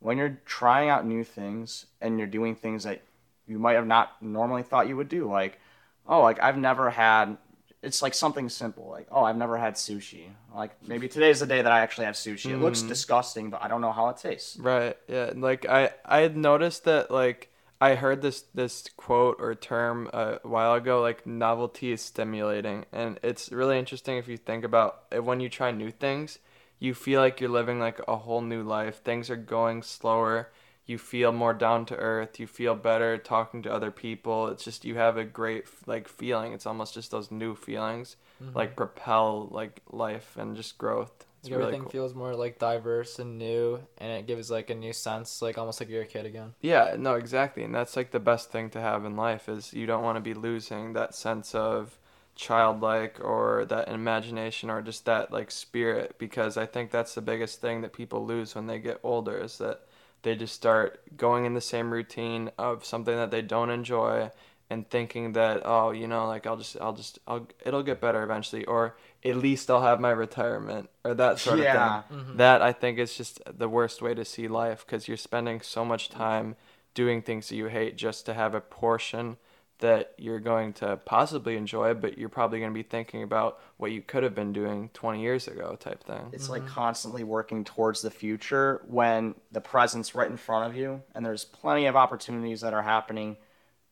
When 0.00 0.18
you're 0.18 0.40
trying 0.44 0.88
out 0.88 1.06
new 1.06 1.24
things 1.24 1.86
and 2.00 2.18
you're 2.18 2.28
doing 2.28 2.54
things 2.54 2.84
that 2.84 3.02
you 3.46 3.58
might 3.58 3.74
have 3.74 3.86
not 3.86 4.22
normally 4.22 4.62
thought 4.62 4.88
you 4.88 4.96
would 4.96 5.08
do 5.08 5.28
like 5.28 5.58
oh 6.06 6.22
like 6.22 6.40
i've 6.40 6.56
never 6.56 6.88
had 6.88 7.36
it's 7.82 8.00
like 8.00 8.14
something 8.14 8.48
simple 8.48 8.88
like 8.88 9.08
oh 9.10 9.24
i've 9.24 9.36
never 9.36 9.58
had 9.58 9.74
sushi. 9.74 10.26
Like 10.54 10.72
maybe 10.86 11.08
today's 11.08 11.40
the 11.40 11.46
day 11.46 11.60
that 11.60 11.72
i 11.72 11.80
actually 11.80 12.04
have 12.06 12.14
sushi. 12.14 12.50
It 12.50 12.58
looks 12.58 12.80
mm-hmm. 12.80 12.88
disgusting 12.88 13.50
but 13.50 13.62
i 13.62 13.68
don't 13.68 13.80
know 13.80 13.92
how 13.92 14.08
it 14.08 14.18
tastes. 14.18 14.56
Right 14.56 14.96
yeah 15.08 15.32
like 15.34 15.66
i 15.68 15.90
i 16.04 16.20
had 16.20 16.36
noticed 16.36 16.84
that 16.84 17.10
like 17.10 17.49
i 17.80 17.94
heard 17.94 18.20
this 18.22 18.42
this 18.54 18.88
quote 18.96 19.36
or 19.38 19.54
term 19.54 20.08
a 20.12 20.38
while 20.42 20.74
ago 20.74 21.00
like 21.00 21.26
novelty 21.26 21.92
is 21.92 22.02
stimulating. 22.02 22.84
And 22.92 23.18
it's 23.22 23.50
really 23.50 23.78
interesting 23.78 24.18
if 24.18 24.28
you 24.28 24.36
think 24.36 24.64
about 24.64 25.04
it 25.10 25.24
when 25.24 25.40
you 25.40 25.48
try 25.48 25.70
new 25.70 25.90
things 25.90 26.38
you 26.78 26.94
feel 26.94 27.20
like 27.20 27.40
you're 27.40 27.50
living 27.50 27.78
like 27.78 28.00
a 28.08 28.16
whole 28.16 28.40
new 28.40 28.62
life. 28.62 29.02
Things 29.02 29.28
are 29.28 29.36
going 29.36 29.82
slower. 29.82 30.50
You 30.86 30.96
feel 30.96 31.30
more 31.30 31.52
down 31.52 31.84
to 31.86 31.96
earth. 31.96 32.40
You 32.40 32.46
feel 32.46 32.74
better 32.74 33.18
talking 33.18 33.62
to 33.64 33.72
other 33.72 33.90
people. 33.90 34.48
It's 34.48 34.64
just 34.64 34.86
you 34.86 34.94
have 34.96 35.18
a 35.18 35.24
great 35.24 35.66
like 35.86 36.08
feeling. 36.08 36.54
It's 36.54 36.64
almost 36.64 36.94
just 36.94 37.10
those 37.10 37.30
new 37.30 37.54
feelings 37.54 38.16
Mhm. 38.42 38.54
like 38.54 38.76
propel 38.76 39.48
like 39.50 39.82
life 39.90 40.36
and 40.38 40.56
just 40.56 40.78
growth 40.78 41.26
Like, 41.42 41.52
really 41.52 41.74
everything 41.74 41.84
cool. 41.84 41.92
feels 41.92 42.14
more 42.14 42.34
like 42.34 42.58
diverse 42.58 43.18
and 43.18 43.38
new, 43.38 43.80
and 43.98 44.12
it 44.12 44.26
gives 44.26 44.50
like 44.50 44.70
a 44.70 44.74
new 44.74 44.92
sense, 44.92 45.40
like 45.42 45.58
almost 45.58 45.80
like 45.80 45.88
you're 45.88 46.02
a 46.02 46.06
kid 46.06 46.26
again. 46.26 46.54
Yeah, 46.60 46.96
no, 46.98 47.14
exactly. 47.14 47.62
And 47.64 47.74
that's 47.74 47.96
like 47.96 48.10
the 48.10 48.20
best 48.20 48.50
thing 48.50 48.68
to 48.70 48.80
have 48.80 49.04
in 49.04 49.16
life 49.16 49.48
is 49.48 49.72
you 49.72 49.86
don't 49.86 50.02
want 50.02 50.16
to 50.16 50.20
be 50.20 50.34
losing 50.34 50.92
that 50.92 51.14
sense 51.14 51.54
of 51.54 51.98
childlike 52.34 53.18
or 53.22 53.64
that 53.66 53.88
imagination 53.88 54.70
or 54.70 54.82
just 54.82 55.04
that 55.06 55.32
like 55.32 55.50
spirit 55.50 56.16
because 56.18 56.56
I 56.56 56.66
think 56.66 56.90
that's 56.90 57.14
the 57.14 57.20
biggest 57.22 57.60
thing 57.60 57.80
that 57.82 57.92
people 57.92 58.24
lose 58.24 58.54
when 58.54 58.66
they 58.66 58.78
get 58.78 59.00
older 59.02 59.36
is 59.38 59.58
that 59.58 59.82
they 60.22 60.34
just 60.36 60.54
start 60.54 61.02
going 61.16 61.44
in 61.46 61.54
the 61.54 61.60
same 61.60 61.90
routine 61.92 62.50
of 62.58 62.84
something 62.84 63.14
that 63.16 63.30
they 63.30 63.42
don't 63.42 63.70
enjoy 63.70 64.30
and 64.68 64.88
thinking 64.88 65.32
that 65.32 65.62
oh, 65.64 65.90
you 65.90 66.06
know, 66.06 66.26
like 66.26 66.46
I'll 66.46 66.56
just 66.56 66.76
I'll 66.80 66.92
just 66.92 67.18
I'll 67.26 67.48
it'll 67.64 67.82
get 67.82 68.00
better 68.00 68.22
eventually 68.22 68.64
or 68.66 68.96
at 69.24 69.36
least 69.36 69.70
I'll 69.70 69.82
have 69.82 70.00
my 70.00 70.10
retirement 70.10 70.88
or 71.04 71.14
that 71.14 71.38
sort 71.38 71.58
of 71.58 71.64
thing 71.66 71.74
Yeah. 71.74 72.02
Mhm. 72.10 72.36
that 72.38 72.62
I 72.62 72.72
think 72.72 72.98
is 72.98 73.14
just 73.14 73.40
the 73.46 73.68
worst 73.68 74.00
way 74.00 74.14
to 74.14 74.24
see 74.24 74.48
life 74.48 74.84
because 74.86 75.08
you're 75.08 75.16
spending 75.16 75.60
so 75.60 75.84
much 75.84 76.08
time 76.08 76.56
doing 76.94 77.20
things 77.22 77.48
that 77.48 77.56
you 77.56 77.66
hate 77.66 77.96
just 77.96 78.24
to 78.26 78.34
have 78.34 78.54
a 78.54 78.60
portion 78.60 79.36
that 79.80 80.12
you're 80.18 80.40
going 80.40 80.72
to 80.74 80.96
possibly 81.06 81.56
enjoy, 81.56 81.94
but 81.94 82.18
you're 82.18 82.28
probably 82.28 82.58
going 82.58 82.70
to 82.70 82.74
be 82.74 82.82
thinking 82.82 83.22
about 83.22 83.58
what 83.78 83.90
you 83.92 84.02
could 84.02 84.22
have 84.22 84.34
been 84.34 84.52
doing 84.52 84.90
20 84.92 85.22
years 85.22 85.48
ago, 85.48 85.74
type 85.80 86.02
thing. 86.04 86.28
It's 86.34 86.50
like 86.50 86.66
constantly 86.66 87.24
working 87.24 87.64
towards 87.64 88.02
the 88.02 88.10
future 88.10 88.82
when 88.86 89.34
the 89.52 89.60
present's 89.62 90.14
right 90.14 90.30
in 90.30 90.36
front 90.36 90.66
of 90.70 90.76
you, 90.76 91.02
and 91.14 91.24
there's 91.24 91.44
plenty 91.46 91.86
of 91.86 91.96
opportunities 91.96 92.60
that 92.60 92.74
are 92.74 92.82
happening, 92.82 93.38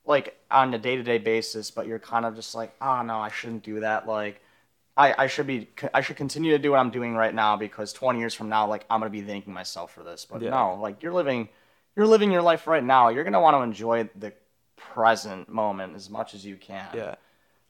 like 0.05 0.37
on 0.51 0.75
a 0.75 0.79
day 0.79 0.97
to 0.97 1.03
day 1.03 1.17
basis. 1.19 1.71
But 1.71 1.87
you're 1.87 1.99
kind 1.99 2.27
of 2.27 2.35
just 2.35 2.55
like, 2.55 2.75
oh 2.83 3.01
no, 3.03 3.19
I 3.19 3.31
shouldn't 3.31 3.63
do 3.63 3.81
that. 3.81 4.07
Like, 4.07 4.43
I, 4.99 5.15
I 5.17 5.27
should 5.29 5.47
be, 5.47 5.69
I 5.95 6.01
should 6.01 6.17
continue 6.17 6.51
to 6.51 6.59
do 6.59 6.73
what 6.73 6.81
I'm 6.81 6.91
doing 6.91 7.15
right 7.15 7.35
now 7.35 7.57
because 7.57 7.93
20 7.93 8.19
years 8.19 8.35
from 8.35 8.49
now, 8.49 8.67
like 8.67 8.85
I'm 8.91 8.99
gonna 8.99 9.11
be 9.11 9.23
thanking 9.23 9.55
myself 9.55 9.93
for 9.95 10.03
this. 10.03 10.27
But 10.31 10.43
Yeah. 10.43 10.51
no, 10.51 10.75
like 10.75 11.03
you're 11.03 11.13
living, 11.13 11.49
you're 11.95 12.07
living 12.07 12.33
your 12.33 12.43
life 12.43 12.67
right 12.67 12.83
now. 12.85 13.09
You're 13.09 13.25
gonna 13.25 13.41
want 13.41 13.57
to 13.57 13.63
enjoy 13.63 14.11
the 14.17 14.33
present 14.77 15.49
moment 15.49 15.95
as 15.95 16.11
much 16.11 16.35
as 16.35 16.45
you 16.45 16.57
can. 16.57 16.89
Yeah. 16.95 17.15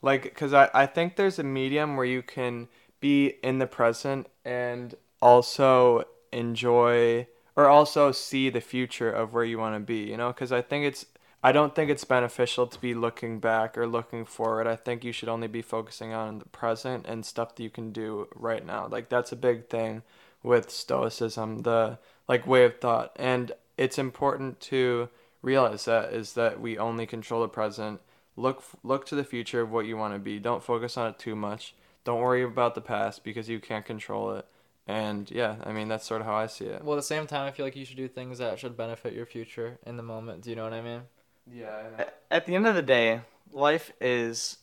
Like, 0.01 0.23
because 0.23 0.55
I, 0.55 0.71
I 0.73 0.87
think 0.87 1.17
there's 1.17 1.39
a 1.39 1.43
medium 1.43 1.97
where 1.97 2.07
you 2.07 2.23
can 2.23 2.69
be 3.01 3.35
in 3.43 3.59
the 3.59 3.67
present 3.67 4.27
and 4.45 4.95
also 5.21 6.05
enjoy 6.33 7.27
or 7.57 7.67
also 7.67 8.13
see 8.13 8.49
the 8.51 8.61
future 8.61 9.11
of 9.11 9.35
where 9.35 9.45
you 9.45 9.59
want 9.59 9.75
to 9.75 9.81
be, 9.81 9.99
you 10.11 10.17
know? 10.17 10.29
Because 10.29 10.53
I 10.53 10.63
think 10.63 10.85
it's, 10.85 11.07
I 11.43 11.53
don't 11.53 11.75
think 11.75 11.91
it's 11.91 12.05
beneficial 12.05 12.67
to 12.67 12.81
be 12.81 12.95
looking 12.95 13.39
back 13.39 13.79
or 13.79 13.87
looking 13.87 14.25
forward. 14.25 14.67
I 14.67 14.77
think 14.77 15.05
you 15.05 15.13
should 15.13 15.29
only 15.29 15.47
be 15.47 15.63
focusing 15.63 16.13
on 16.13 16.41
the 16.41 16.47
present 16.47 17.07
and 17.07 17.25
stuff 17.25 17.55
that 17.55 17.63
you 17.63 17.71
can 17.71 17.93
do 17.93 18.27
right 18.35 18.65
now. 18.65 18.89
Like, 18.91 19.09
that's 19.09 19.31
a 19.33 19.37
big 19.37 19.69
thing 19.69 20.03
with 20.43 20.71
Stoicism, 20.71 21.61
the 21.61 21.99
like 22.27 22.47
way 22.47 22.65
of 22.65 22.81
thought. 22.81 23.13
And 23.17 23.53
it's 23.77 23.99
important 23.99 24.61
to 24.61 25.09
realize 25.43 25.85
that 25.85 26.13
is 26.13 26.35
that 26.35 26.61
we 26.61 26.77
only 26.77 27.07
control 27.07 27.43
the 27.43 27.49
present 27.49 28.01
look 28.37 28.63
look 28.83 29.07
to 29.07 29.15
the 29.15 29.25
future 29.25 29.61
of 29.61 29.71
what 29.71 29.87
you 29.87 29.97
want 29.97 30.13
to 30.13 30.19
be 30.19 30.39
don't 30.39 30.63
focus 30.63 30.97
on 30.97 31.09
it 31.09 31.19
too 31.19 31.37
much 31.37 31.75
don't 32.05 32.21
worry 32.21 32.43
about 32.43 32.75
the 32.75 32.81
past 32.81 33.23
because 33.23 33.49
you 33.49 33.61
can't 33.61 33.87
control 33.87 34.33
it 34.33 34.47
and 34.87 35.31
yeah 35.31 35.57
i 35.65 35.73
mean 35.73 35.89
that's 35.89 36.07
sort 36.07 36.21
of 36.21 36.27
how 36.27 36.35
i 36.35 36.47
see 36.47 36.65
it 36.65 36.83
Well, 36.83 36.95
at 36.95 37.01
the 37.01 37.03
same 37.03 37.27
time, 37.27 37.47
I 37.47 37.51
feel 37.53 37.65
like 37.67 37.77
you 37.77 37.85
should 37.85 37.97
do 37.97 38.09
things 38.09 38.39
that 38.39 38.59
should 38.59 38.77
benefit 38.77 39.13
your 39.13 39.27
future 39.27 39.79
in 39.87 39.97
the 39.97 40.03
moment. 40.03 40.43
Do 40.43 40.51
you 40.51 40.57
know 40.57 40.65
what 40.65 40.73
I 40.73 40.83
mean? 40.83 41.03
Yeah 41.53 42.05
at 42.31 42.47
the 42.47 42.55
end 42.55 42.67
of 42.67 42.75
the 42.75 42.83
day, 42.83 43.21
life 43.53 43.93
is 44.01 44.59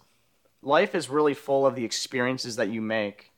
life 0.62 0.96
is 0.96 1.10
really 1.10 1.34
full 1.34 1.66
of 1.66 1.76
the 1.76 1.86
experiences 1.86 2.56
that 2.56 2.70
you 2.70 2.82
make, 2.82 3.32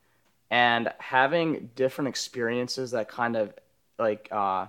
and 0.49 0.91
having 0.99 1.69
different 1.75 2.07
experiences 2.07 2.91
that 2.91 3.09
kind 3.09 3.35
of 3.35 3.53
like 3.97 4.27
uh, 4.31 4.67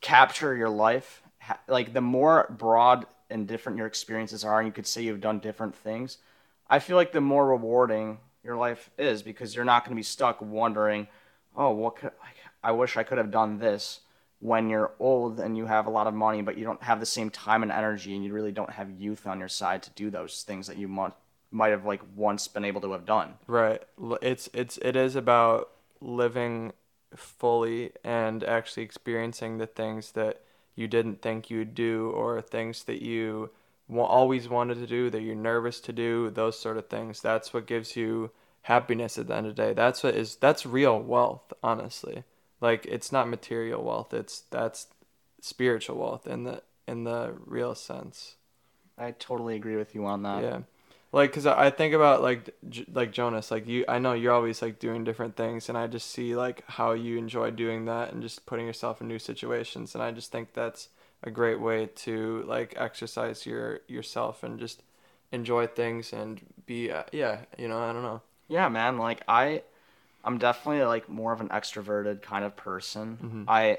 capture 0.00 0.54
your 0.54 0.68
life. 0.68 1.22
Like 1.68 1.92
the 1.92 2.00
more 2.00 2.54
broad 2.58 3.06
and 3.28 3.46
different 3.46 3.76
your 3.78 3.86
experiences 3.86 4.44
are, 4.44 4.58
and 4.58 4.66
you 4.66 4.72
could 4.72 4.86
say 4.86 5.02
you've 5.02 5.20
done 5.20 5.40
different 5.40 5.74
things. 5.74 6.18
I 6.68 6.78
feel 6.78 6.96
like 6.96 7.12
the 7.12 7.20
more 7.20 7.46
rewarding 7.46 8.18
your 8.42 8.56
life 8.56 8.90
is 8.98 9.22
because 9.22 9.54
you're 9.54 9.64
not 9.64 9.84
going 9.84 9.94
to 9.94 9.96
be 9.96 10.02
stuck 10.02 10.40
wondering, 10.40 11.06
oh, 11.54 11.70
what 11.70 11.96
could 11.96 12.12
I 12.62 12.72
wish 12.72 12.96
I 12.96 13.02
could 13.02 13.18
have 13.18 13.30
done 13.30 13.58
this 13.58 14.00
when 14.44 14.68
you're 14.68 14.92
old 15.00 15.40
and 15.40 15.56
you 15.56 15.64
have 15.64 15.86
a 15.86 15.90
lot 15.90 16.06
of 16.06 16.12
money, 16.12 16.42
but 16.42 16.58
you 16.58 16.66
don't 16.66 16.82
have 16.82 17.00
the 17.00 17.06
same 17.06 17.30
time 17.30 17.62
and 17.62 17.72
energy, 17.72 18.14
and 18.14 18.22
you 18.22 18.30
really 18.30 18.52
don't 18.52 18.68
have 18.68 18.90
youth 18.90 19.26
on 19.26 19.38
your 19.38 19.48
side 19.48 19.82
to 19.82 19.90
do 19.92 20.10
those 20.10 20.42
things 20.42 20.66
that 20.66 20.76
you 20.76 20.86
might 20.86 21.14
might 21.50 21.70
have 21.70 21.86
like 21.86 22.02
once 22.14 22.46
been 22.46 22.64
able 22.64 22.82
to 22.82 22.92
have 22.92 23.06
done. 23.06 23.32
right. 23.46 23.82
It's 24.20 24.50
it's 24.52 24.76
it 24.82 24.96
is 24.96 25.16
about 25.16 25.70
living 25.98 26.74
fully 27.16 27.92
and 28.04 28.44
actually 28.44 28.82
experiencing 28.82 29.56
the 29.56 29.66
things 29.66 30.12
that 30.12 30.42
you 30.74 30.88
didn't 30.88 31.22
think 31.22 31.48
you'd 31.48 31.74
do 31.74 32.10
or 32.10 32.42
things 32.42 32.84
that 32.84 33.00
you 33.00 33.48
wa- 33.88 34.04
always 34.04 34.46
wanted 34.46 34.74
to 34.74 34.86
do 34.86 35.08
that 35.08 35.22
you're 35.22 35.34
nervous 35.34 35.80
to 35.80 35.92
do 35.92 36.28
those 36.28 36.58
sort 36.58 36.76
of 36.76 36.88
things. 36.88 37.22
That's 37.22 37.54
what 37.54 37.66
gives 37.66 37.96
you 37.96 38.30
happiness 38.62 39.16
at 39.16 39.28
the 39.28 39.36
end 39.36 39.46
of 39.46 39.56
the 39.56 39.62
day. 39.62 39.72
That's 39.72 40.02
what 40.02 40.14
is 40.14 40.36
that's 40.36 40.66
real 40.66 41.00
wealth 41.00 41.50
honestly 41.62 42.24
like 42.68 42.82
it's 42.96 43.10
not 43.16 43.28
material 43.28 43.80
wealth 43.88 44.10
it's 44.20 44.36
that's 44.50 44.80
spiritual 45.40 45.96
wealth 46.02 46.26
in 46.34 46.40
the 46.48 46.56
in 46.86 47.04
the 47.04 47.20
real 47.56 47.74
sense 47.74 48.36
I 48.96 49.10
totally 49.28 49.56
agree 49.56 49.76
with 49.82 49.94
you 49.96 50.06
on 50.06 50.22
that. 50.22 50.40
yeah 50.42 50.58
like 51.12 51.30
because 51.30 51.46
I 51.46 51.70
think 51.70 51.94
about 51.94 52.22
like 52.28 52.40
J- 52.74 52.86
like 52.98 53.10
jonas 53.18 53.50
like 53.54 53.66
you 53.72 53.84
i 53.88 53.98
know 53.98 54.14
you're 54.14 54.32
always 54.40 54.62
like 54.62 54.78
doing 54.86 55.04
different 55.04 55.34
things 55.36 55.68
and 55.68 55.76
i 55.78 55.86
just 55.96 56.08
see 56.16 56.34
like 56.44 56.58
how 56.78 56.92
you 56.92 57.18
enjoy 57.18 57.50
doing 57.64 57.84
that 57.92 58.12
and 58.12 58.22
just 58.22 58.46
putting 58.46 58.66
yourself 58.66 59.00
in 59.00 59.08
new 59.08 59.18
situations 59.30 59.94
and 59.94 60.02
i 60.02 60.10
just 60.18 60.30
think 60.32 60.46
that's 60.52 60.88
a 61.22 61.30
great 61.30 61.60
way 61.60 61.86
to 62.06 62.42
like 62.54 62.74
exercise 62.76 63.46
your 63.46 63.80
yourself 63.96 64.42
and 64.44 64.58
just 64.58 64.82
enjoy 65.32 65.66
things 65.66 66.12
and 66.12 66.40
be 66.66 66.90
uh, 66.90 67.04
yeah 67.12 67.36
you 67.58 67.68
know 67.68 67.78
i 67.78 67.92
don't 67.92 68.02
know 68.10 68.20
Yeah, 68.48 68.68
man. 68.68 68.98
Like 68.98 69.20
I, 69.26 69.62
I'm 70.24 70.38
definitely 70.38 70.84
like 70.84 71.08
more 71.08 71.32
of 71.32 71.40
an 71.40 71.48
extroverted 71.48 72.22
kind 72.22 72.44
of 72.44 72.56
person. 72.56 73.18
Mhm. 73.22 73.44
I, 73.48 73.78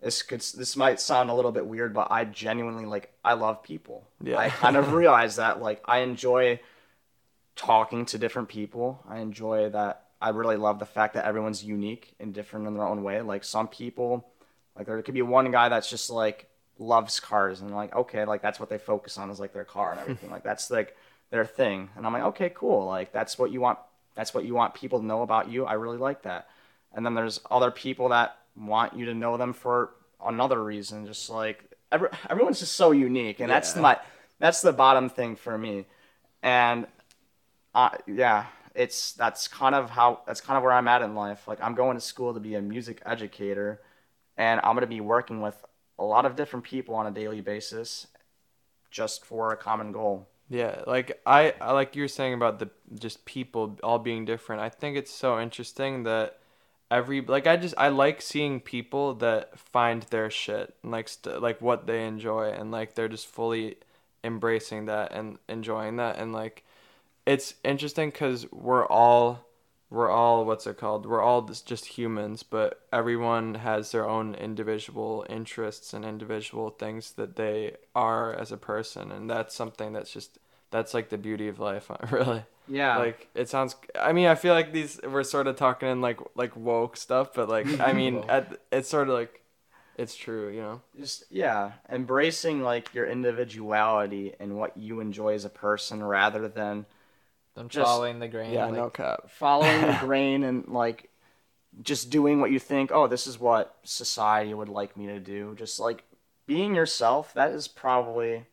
this 0.00 0.22
could 0.22 0.40
this 0.40 0.76
might 0.76 0.98
sound 1.00 1.30
a 1.30 1.34
little 1.34 1.52
bit 1.52 1.66
weird, 1.66 1.94
but 1.94 2.08
I 2.10 2.24
genuinely 2.24 2.86
like 2.86 3.12
I 3.24 3.34
love 3.34 3.62
people. 3.62 4.04
Yeah. 4.22 4.38
I 4.38 4.48
kind 4.48 4.76
of 4.76 4.92
realize 4.92 5.36
that 5.36 5.60
like 5.60 5.82
I 5.86 5.98
enjoy 5.98 6.60
talking 7.56 8.04
to 8.06 8.18
different 8.18 8.48
people. 8.48 9.02
I 9.08 9.18
enjoy 9.18 9.70
that. 9.70 10.06
I 10.20 10.30
really 10.30 10.56
love 10.56 10.78
the 10.78 10.86
fact 10.86 11.14
that 11.14 11.24
everyone's 11.24 11.64
unique 11.64 12.14
and 12.20 12.32
different 12.32 12.66
in 12.66 12.74
their 12.74 12.86
own 12.86 13.02
way. 13.02 13.20
Like 13.22 13.44
some 13.44 13.68
people, 13.68 14.28
like 14.76 14.86
there 14.86 15.00
could 15.02 15.14
be 15.14 15.22
one 15.22 15.50
guy 15.50 15.68
that's 15.68 15.90
just 15.90 16.10
like 16.10 16.48
loves 16.78 17.20
cars 17.20 17.60
and 17.60 17.70
like 17.74 17.94
okay, 17.94 18.24
like 18.24 18.42
that's 18.42 18.58
what 18.58 18.70
they 18.70 18.78
focus 18.78 19.18
on 19.18 19.30
is 19.30 19.38
like 19.40 19.52
their 19.52 19.64
car 19.64 19.92
and 19.92 20.00
everything. 20.00 20.30
like 20.36 20.42
that's 20.42 20.70
like 20.70 20.96
their 21.30 21.44
thing. 21.44 21.90
And 21.96 22.06
I'm 22.06 22.12
like 22.12 22.24
okay, 22.24 22.50
cool. 22.54 22.86
Like 22.86 23.12
that's 23.12 23.38
what 23.38 23.52
you 23.52 23.60
want. 23.60 23.78
That's 24.14 24.34
what 24.34 24.44
you 24.44 24.54
want 24.54 24.74
people 24.74 25.00
to 25.00 25.06
know 25.06 25.22
about 25.22 25.50
you. 25.50 25.64
I 25.64 25.74
really 25.74 25.98
like 25.98 26.22
that. 26.22 26.48
And 26.94 27.04
then 27.04 27.14
there's 27.14 27.40
other 27.50 27.70
people 27.70 28.10
that 28.10 28.36
want 28.56 28.94
you 28.94 29.06
to 29.06 29.14
know 29.14 29.36
them 29.36 29.52
for 29.52 29.94
another 30.24 30.62
reason. 30.62 31.06
Just 31.06 31.30
like 31.30 31.64
every, 31.90 32.08
everyone's 32.28 32.60
just 32.60 32.74
so 32.74 32.90
unique, 32.90 33.40
and 33.40 33.50
that's 33.50 33.76
my 33.76 33.98
that's 34.38 34.60
the 34.60 34.72
bottom 34.72 35.08
thing 35.08 35.36
for 35.36 35.56
me. 35.56 35.86
And 36.42 36.86
uh, 37.74 37.90
yeah, 38.06 38.46
it's 38.74 39.12
that's 39.12 39.48
kind 39.48 39.74
of 39.74 39.90
how 39.90 40.20
that's 40.26 40.40
kind 40.40 40.56
of 40.56 40.62
where 40.62 40.72
I'm 40.72 40.88
at 40.88 41.02
in 41.02 41.14
life. 41.14 41.48
Like 41.48 41.62
I'm 41.62 41.74
going 41.74 41.96
to 41.96 42.00
school 42.00 42.34
to 42.34 42.40
be 42.40 42.54
a 42.54 42.62
music 42.62 43.00
educator, 43.06 43.80
and 44.36 44.60
I'm 44.62 44.74
gonna 44.74 44.86
be 44.86 45.00
working 45.00 45.40
with 45.40 45.56
a 45.98 46.04
lot 46.04 46.26
of 46.26 46.36
different 46.36 46.64
people 46.64 46.94
on 46.94 47.06
a 47.06 47.10
daily 47.10 47.40
basis, 47.40 48.06
just 48.90 49.24
for 49.24 49.52
a 49.52 49.56
common 49.56 49.92
goal. 49.92 50.28
Yeah, 50.52 50.82
like 50.86 51.18
I, 51.24 51.54
I 51.62 51.72
like 51.72 51.96
you 51.96 52.02
were 52.02 52.08
saying 52.08 52.34
about 52.34 52.58
the 52.58 52.68
just 52.94 53.24
people 53.24 53.78
all 53.82 53.98
being 53.98 54.26
different. 54.26 54.60
I 54.60 54.68
think 54.68 54.96
it's 54.98 55.10
so 55.10 55.40
interesting 55.40 56.02
that 56.02 56.40
every 56.90 57.22
like 57.22 57.46
I 57.46 57.56
just 57.56 57.74
I 57.78 57.88
like 57.88 58.20
seeing 58.20 58.60
people 58.60 59.14
that 59.14 59.58
find 59.58 60.02
their 60.04 60.28
shit 60.30 60.74
and 60.82 60.92
like 60.92 61.08
st- 61.08 61.40
like 61.40 61.62
what 61.62 61.86
they 61.86 62.06
enjoy 62.06 62.50
and 62.50 62.70
like 62.70 62.94
they're 62.94 63.08
just 63.08 63.26
fully 63.28 63.76
embracing 64.24 64.86
that 64.86 65.12
and 65.12 65.38
enjoying 65.48 65.96
that 65.96 66.18
and 66.18 66.32
like 66.34 66.64
it's 67.26 67.54
interesting 67.64 68.12
cuz 68.12 68.50
we're 68.52 68.86
all 68.86 69.46
we're 69.90 70.10
all 70.10 70.44
what's 70.44 70.66
it 70.66 70.78
called? 70.78 71.06
We're 71.06 71.22
all 71.22 71.42
just, 71.42 71.66
just 71.66 71.86
humans, 71.98 72.42
but 72.42 72.80
everyone 72.92 73.56
has 73.56 73.92
their 73.92 74.08
own 74.08 74.34
individual 74.34 75.26
interests 75.28 75.92
and 75.94 76.04
individual 76.04 76.70
things 76.70 77.12
that 77.14 77.36
they 77.36 77.76
are 77.94 78.32
as 78.34 78.52
a 78.52 78.56
person, 78.56 79.12
and 79.12 79.28
that's 79.30 79.54
something 79.54 79.92
that's 79.92 80.12
just 80.12 80.38
that's 80.72 80.92
like 80.94 81.08
the 81.10 81.18
beauty 81.18 81.46
of 81.46 81.60
life, 81.60 81.88
really. 82.10 82.44
Yeah, 82.68 82.98
Like 82.98 83.28
it 83.34 83.48
sounds. 83.48 83.76
I 84.00 84.12
mean, 84.12 84.26
I 84.26 84.34
feel 84.34 84.54
like 84.54 84.72
these 84.72 84.98
we're 85.04 85.22
sort 85.24 85.46
of 85.46 85.54
talking 85.56 85.88
in 85.88 86.00
like 86.00 86.18
like 86.34 86.56
woke 86.56 86.96
stuff, 86.96 87.34
but 87.34 87.48
like 87.48 87.66
I 87.80 87.92
mean, 88.00 88.24
at, 88.28 88.58
it's 88.72 88.88
sort 88.88 89.08
of 89.08 89.14
like 89.14 89.42
it's 89.96 90.16
true, 90.16 90.48
you 90.48 90.60
know. 90.62 90.80
just 90.98 91.24
yeah, 91.30 91.72
embracing 91.90 92.62
like 92.62 92.94
your 92.94 93.06
individuality 93.06 94.34
and 94.40 94.56
what 94.56 94.76
you 94.76 95.00
enjoy 95.00 95.34
as 95.34 95.44
a 95.44 95.50
person 95.50 96.02
rather 96.02 96.48
than 96.48 96.86
Them 97.54 97.68
Just- 97.68 97.84
following 97.86 98.18
the 98.20 98.28
grain. 98.28 98.52
Yeah, 98.52 98.66
like, 98.66 98.74
no 98.74 98.90
cap. 98.90 99.24
following 99.28 99.80
the 99.82 99.98
grain 100.00 100.42
and 100.44 100.66
like 100.68 101.10
just 101.82 102.10
doing 102.10 102.40
what 102.40 102.50
you 102.50 102.58
think, 102.58 102.90
oh, 102.92 103.06
this 103.06 103.26
is 103.26 103.38
what 103.40 103.76
society 103.82 104.54
would 104.54 104.68
like 104.68 104.96
me 104.96 105.06
to 105.08 105.18
do. 105.18 105.54
Just 105.58 105.80
like 105.80 106.04
being 106.46 106.74
yourself, 106.74 107.34
that 107.34 107.50
is 107.52 107.66
probably 107.68 108.44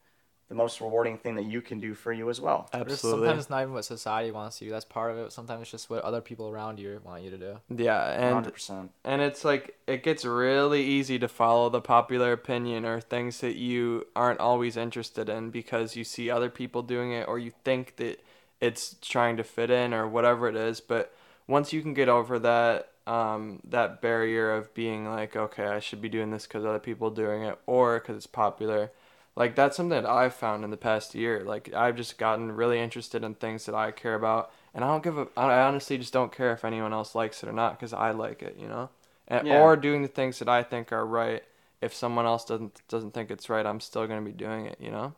the 0.49 0.55
most 0.55 0.81
rewarding 0.81 1.17
thing 1.17 1.35
that 1.35 1.45
you 1.45 1.61
can 1.61 1.79
do 1.79 1.93
for 1.93 2.11
you 2.11 2.27
as 2.29 2.41
well. 2.41 2.67
But 2.71 2.81
it's 2.81 2.93
Absolutely. 2.93 3.27
sometimes 3.27 3.39
it's 3.41 3.49
not 3.51 3.61
even 3.61 3.73
what 3.73 3.85
society 3.85 4.31
wants 4.31 4.61
you. 4.61 4.71
That's 4.71 4.83
part 4.83 5.11
of 5.11 5.19
it. 5.19 5.31
Sometimes 5.31 5.61
it's 5.61 5.71
just 5.71 5.89
what 5.91 6.03
other 6.03 6.21
people 6.21 6.49
around 6.49 6.79
you 6.79 6.99
want 7.05 7.23
you 7.23 7.29
to 7.29 7.37
do. 7.37 7.59
Yeah, 7.69 8.11
and 8.11 8.45
100%. 8.45 8.89
and 9.05 9.21
it's 9.21 9.45
like 9.45 9.77
it 9.85 10.03
gets 10.03 10.25
really 10.25 10.83
easy 10.83 11.19
to 11.19 11.27
follow 11.27 11.69
the 11.69 11.81
popular 11.81 12.31
opinion 12.31 12.83
or 12.83 12.99
things 12.99 13.41
that 13.41 13.55
you 13.55 14.07
aren't 14.15 14.39
always 14.39 14.75
interested 14.75 15.29
in 15.29 15.51
because 15.51 15.95
you 15.95 16.03
see 16.03 16.31
other 16.31 16.49
people 16.49 16.81
doing 16.81 17.11
it 17.11 17.27
or 17.27 17.37
you 17.37 17.51
think 17.63 17.97
that 17.97 18.19
it's 18.59 18.95
trying 19.01 19.37
to 19.37 19.43
fit 19.43 19.69
in 19.69 19.93
or 19.93 20.07
whatever 20.07 20.47
it 20.47 20.55
is 20.55 20.81
but 20.81 21.13
once 21.47 21.71
you 21.71 21.81
can 21.81 21.93
get 21.93 22.09
over 22.09 22.39
that 22.39 22.89
um, 23.07 23.59
that 23.63 24.01
barrier 24.01 24.51
of 24.51 24.73
being 24.73 25.07
like 25.07 25.35
okay 25.35 25.65
i 25.65 25.79
should 25.79 26.01
be 26.01 26.09
doing 26.09 26.31
this 26.31 26.45
because 26.45 26.65
other 26.65 26.79
people 26.79 27.07
are 27.07 27.15
doing 27.15 27.43
it 27.43 27.57
or 27.65 27.99
because 27.99 28.15
it's 28.15 28.27
popular 28.27 28.91
like 29.39 29.55
that's 29.55 29.75
something 29.77 30.01
that 30.01 30.05
i've 30.09 30.33
found 30.35 30.63
in 30.63 30.69
the 30.69 30.77
past 30.77 31.15
year 31.15 31.43
like 31.43 31.73
i've 31.73 31.95
just 31.95 32.17
gotten 32.19 32.51
really 32.51 32.79
interested 32.79 33.23
in 33.23 33.33
things 33.33 33.65
that 33.65 33.73
i 33.75 33.89
care 33.91 34.15
about 34.15 34.51
and 34.73 34.83
i 34.83 34.87
don't 34.87 35.03
give 35.03 35.17
a 35.17 35.27
i 35.37 35.61
honestly 35.61 35.97
just 35.97 36.13
don't 36.13 36.31
care 36.31 36.53
if 36.53 36.63
anyone 36.63 36.93
else 36.93 37.15
likes 37.15 37.41
it 37.43 37.49
or 37.49 37.53
not 37.53 37.71
because 37.77 37.93
i 37.93 38.11
like 38.11 38.43
it 38.43 38.55
you 38.59 38.67
know 38.67 38.89
and, 39.27 39.47
Yeah. 39.47 39.59
or 39.59 39.75
doing 39.77 40.03
the 40.03 40.07
things 40.07 40.39
that 40.39 40.49
i 40.49 40.61
think 40.63 40.91
are 40.91 41.05
right 41.05 41.43
if 41.81 41.93
someone 41.93 42.25
else 42.27 42.45
doesn't 42.45 42.81
doesn't 42.87 43.13
think 43.15 43.31
it's 43.31 43.49
right 43.49 43.65
i'm 43.65 43.79
still 43.79 44.05
going 44.07 44.23
to 44.23 44.31
be 44.31 44.37
doing 44.37 44.65
it 44.67 44.77
you 44.79 44.91
know 44.91 45.13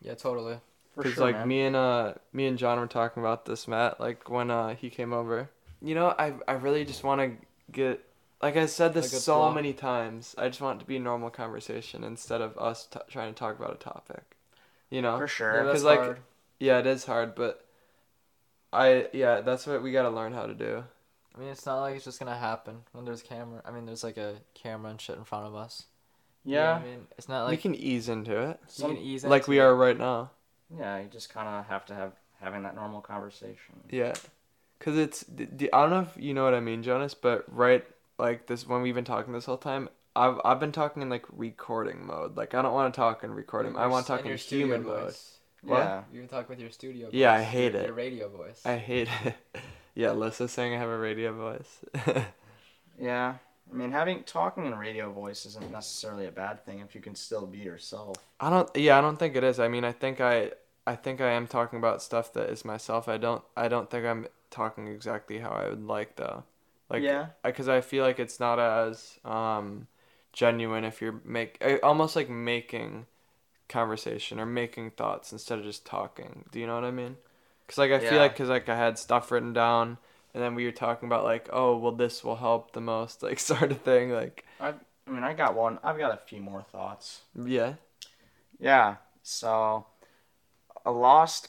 Yeah, 0.00 0.14
totally. 0.14 0.58
Because 0.96 1.14
sure, 1.14 1.24
like 1.24 1.36
man. 1.36 1.48
me 1.48 1.62
and 1.62 1.76
uh 1.76 2.14
me 2.32 2.46
and 2.46 2.58
John 2.58 2.78
were 2.78 2.86
talking 2.86 3.22
about 3.22 3.46
this, 3.46 3.66
Matt. 3.66 4.00
Like 4.00 4.30
when 4.30 4.50
uh 4.50 4.74
he 4.76 4.90
came 4.90 5.12
over, 5.12 5.50
you 5.82 5.94
know, 5.94 6.14
I 6.18 6.34
I 6.46 6.52
really 6.52 6.84
just 6.84 7.02
want 7.02 7.20
to 7.20 7.46
get 7.72 8.04
like 8.44 8.56
I 8.56 8.66
said 8.66 8.92
this 8.94 9.08
A 9.08 9.16
good 9.16 9.22
so 9.22 9.34
flow. 9.36 9.52
many 9.52 9.72
times. 9.72 10.34
I 10.38 10.48
just 10.48 10.60
want 10.60 10.78
it 10.78 10.84
to 10.84 10.86
be 10.86 10.96
a 10.96 11.00
normal 11.00 11.30
conversation 11.30 12.04
instead 12.04 12.40
of 12.40 12.56
us 12.58 12.86
t- 12.86 12.98
trying 13.08 13.32
to 13.32 13.38
talk 13.38 13.58
about 13.58 13.72
a 13.72 13.78
topic. 13.78 14.36
You 14.90 15.02
know, 15.02 15.16
For 15.16 15.24
Yeah, 15.24 15.28
sure. 15.28 15.64
that's 15.64 15.82
like, 15.82 15.98
hard. 16.00 16.18
yeah, 16.60 16.78
it 16.78 16.86
is 16.86 17.04
hard, 17.06 17.34
but 17.34 17.64
I 18.72 19.08
yeah, 19.12 19.40
that's 19.40 19.66
what 19.66 19.82
we 19.82 19.92
got 19.92 20.02
to 20.02 20.10
learn 20.10 20.32
how 20.32 20.46
to 20.46 20.54
do. 20.54 20.84
I 21.34 21.40
mean, 21.40 21.48
it's 21.48 21.66
not 21.66 21.80
like 21.80 21.96
it's 21.96 22.04
just 22.04 22.18
gonna 22.20 22.36
happen 22.36 22.82
when 22.92 23.04
there's 23.04 23.22
camera. 23.22 23.60
I 23.64 23.70
mean, 23.70 23.86
there's 23.86 24.04
like 24.04 24.16
a 24.16 24.36
camera 24.54 24.90
and 24.90 25.00
shit 25.00 25.16
in 25.16 25.24
front 25.24 25.46
of 25.46 25.54
us. 25.54 25.84
You 26.44 26.56
know 26.56 26.60
yeah. 26.62 26.74
I 26.74 26.82
mean, 26.84 27.06
it's 27.16 27.28
not 27.28 27.44
like 27.44 27.50
we 27.52 27.56
can 27.56 27.74
ease 27.74 28.08
into 28.08 28.36
it 28.38 28.58
you 28.62 28.68
some- 28.68 28.94
can 28.94 29.02
ease 29.02 29.24
like 29.24 29.48
we 29.48 29.58
it. 29.58 29.62
are 29.62 29.74
right 29.74 29.96
now. 29.98 30.30
Yeah, 30.76 30.98
you 31.00 31.08
just 31.08 31.30
kind 31.32 31.48
of 31.48 31.66
have 31.66 31.86
to 31.86 31.94
have 31.94 32.12
having 32.40 32.62
that 32.64 32.74
normal 32.74 33.00
conversation. 33.00 33.80
Yeah, 33.90 34.12
cause 34.80 34.96
it's 34.98 35.24
I 35.38 35.80
don't 35.80 35.90
know 35.90 36.00
if 36.00 36.12
you 36.22 36.34
know 36.34 36.44
what 36.44 36.54
I 36.54 36.60
mean, 36.60 36.82
Jonas, 36.82 37.14
but 37.14 37.44
right 37.48 37.84
like 38.18 38.46
this 38.46 38.66
when 38.66 38.82
we've 38.82 38.94
been 38.94 39.04
talking 39.04 39.32
this 39.32 39.46
whole 39.46 39.56
time, 39.56 39.88
I've 40.16 40.40
I've 40.44 40.60
been 40.60 40.72
talking 40.72 41.02
in 41.02 41.08
like 41.08 41.24
recording 41.30 42.06
mode. 42.06 42.36
Like 42.36 42.54
I 42.54 42.62
don't 42.62 42.74
want 42.74 42.92
to 42.92 42.98
talk 42.98 43.24
in 43.24 43.32
recording. 43.32 43.76
I 43.76 43.86
want 43.86 44.06
to 44.06 44.12
talk 44.12 44.20
in 44.22 44.26
your 44.26 44.38
studio 44.38 44.66
human 44.66 44.86
mode. 44.86 45.14
What? 45.62 45.78
Yeah. 45.78 46.02
You 46.12 46.20
can 46.20 46.28
talk 46.28 46.48
with 46.48 46.60
your 46.60 46.70
studio. 46.70 47.08
Yeah, 47.10 47.32
I 47.32 47.42
hate 47.42 47.72
your, 47.72 47.82
it. 47.82 47.86
Your 47.86 47.94
radio 47.94 48.28
voice. 48.28 48.60
I 48.64 48.76
hate 48.76 49.08
it. 49.24 49.34
yeah, 49.94 50.12
Lissa 50.12 50.46
saying 50.46 50.74
I 50.74 50.78
have 50.78 50.90
a 50.90 50.98
radio 50.98 51.32
voice. 51.32 52.24
Yeah. 52.98 53.34
I 53.72 53.74
mean, 53.74 53.92
having 53.92 54.22
talking 54.24 54.66
in 54.66 54.74
radio 54.74 55.10
voice 55.10 55.46
isn't 55.46 55.72
necessarily 55.72 56.26
a 56.26 56.30
bad 56.30 56.64
thing 56.64 56.80
if 56.80 56.94
you 56.94 57.00
can 57.00 57.14
still 57.14 57.46
be 57.46 57.58
yourself. 57.58 58.16
I 58.38 58.50
don't. 58.50 58.68
Yeah, 58.76 58.98
I 58.98 59.00
don't 59.00 59.18
think 59.18 59.36
it 59.36 59.44
is. 59.44 59.58
I 59.58 59.68
mean, 59.68 59.84
I 59.84 59.92
think 59.92 60.20
I 60.20 60.52
I 60.86 60.96
think 60.96 61.20
I 61.20 61.30
am 61.30 61.46
talking 61.46 61.78
about 61.78 62.02
stuff 62.02 62.32
that 62.34 62.50
is 62.50 62.64
myself. 62.64 63.08
I 63.08 63.16
don't. 63.16 63.42
I 63.56 63.68
don't 63.68 63.90
think 63.90 64.04
I'm 64.04 64.26
talking 64.50 64.86
exactly 64.88 65.38
how 65.38 65.50
I 65.50 65.68
would 65.70 65.84
like 65.84 66.16
though. 66.16 66.44
Like 66.94 67.02
yeah. 67.02 67.26
because 67.42 67.68
I 67.68 67.80
feel 67.80 68.04
like 68.04 68.18
it's 68.18 68.40
not 68.40 68.58
as 68.58 69.18
um, 69.24 69.86
genuine 70.32 70.84
if 70.84 71.00
you're 71.00 71.20
make 71.24 71.62
almost 71.82 72.16
like 72.16 72.28
making 72.28 73.06
conversation 73.68 74.38
or 74.38 74.46
making 74.46 74.90
thoughts 74.90 75.32
instead 75.32 75.58
of 75.58 75.64
just 75.64 75.86
talking. 75.86 76.44
Do 76.50 76.60
you 76.60 76.66
know 76.66 76.74
what 76.74 76.84
I 76.84 76.90
mean? 76.90 77.16
Because 77.66 77.78
like 77.78 77.92
I 77.92 77.98
feel 77.98 78.18
like 78.18 78.32
because 78.32 78.48
like 78.48 78.68
I 78.68 78.76
had 78.76 78.98
stuff 78.98 79.30
written 79.30 79.52
down 79.52 79.98
and 80.34 80.42
then 80.42 80.54
we 80.54 80.64
were 80.64 80.72
talking 80.72 81.06
about 81.06 81.24
like 81.24 81.48
oh 81.52 81.76
well 81.76 81.92
this 81.92 82.22
will 82.22 82.36
help 82.36 82.72
the 82.72 82.80
most 82.80 83.22
like 83.22 83.38
sort 83.50 83.70
of 83.70 83.80
thing 83.80 84.10
like 84.10 84.44
I 84.60 84.74
I 85.06 85.10
mean, 85.10 85.22
I 85.22 85.34
got 85.34 85.54
one. 85.54 85.78
I've 85.82 85.98
got 85.98 86.14
a 86.14 86.16
few 86.16 86.40
more 86.40 86.62
thoughts. 86.62 87.22
yeah 87.44 87.74
Yeah. 88.58 88.96
So, 89.22 89.86
a 90.84 90.90
lost. 90.90 91.48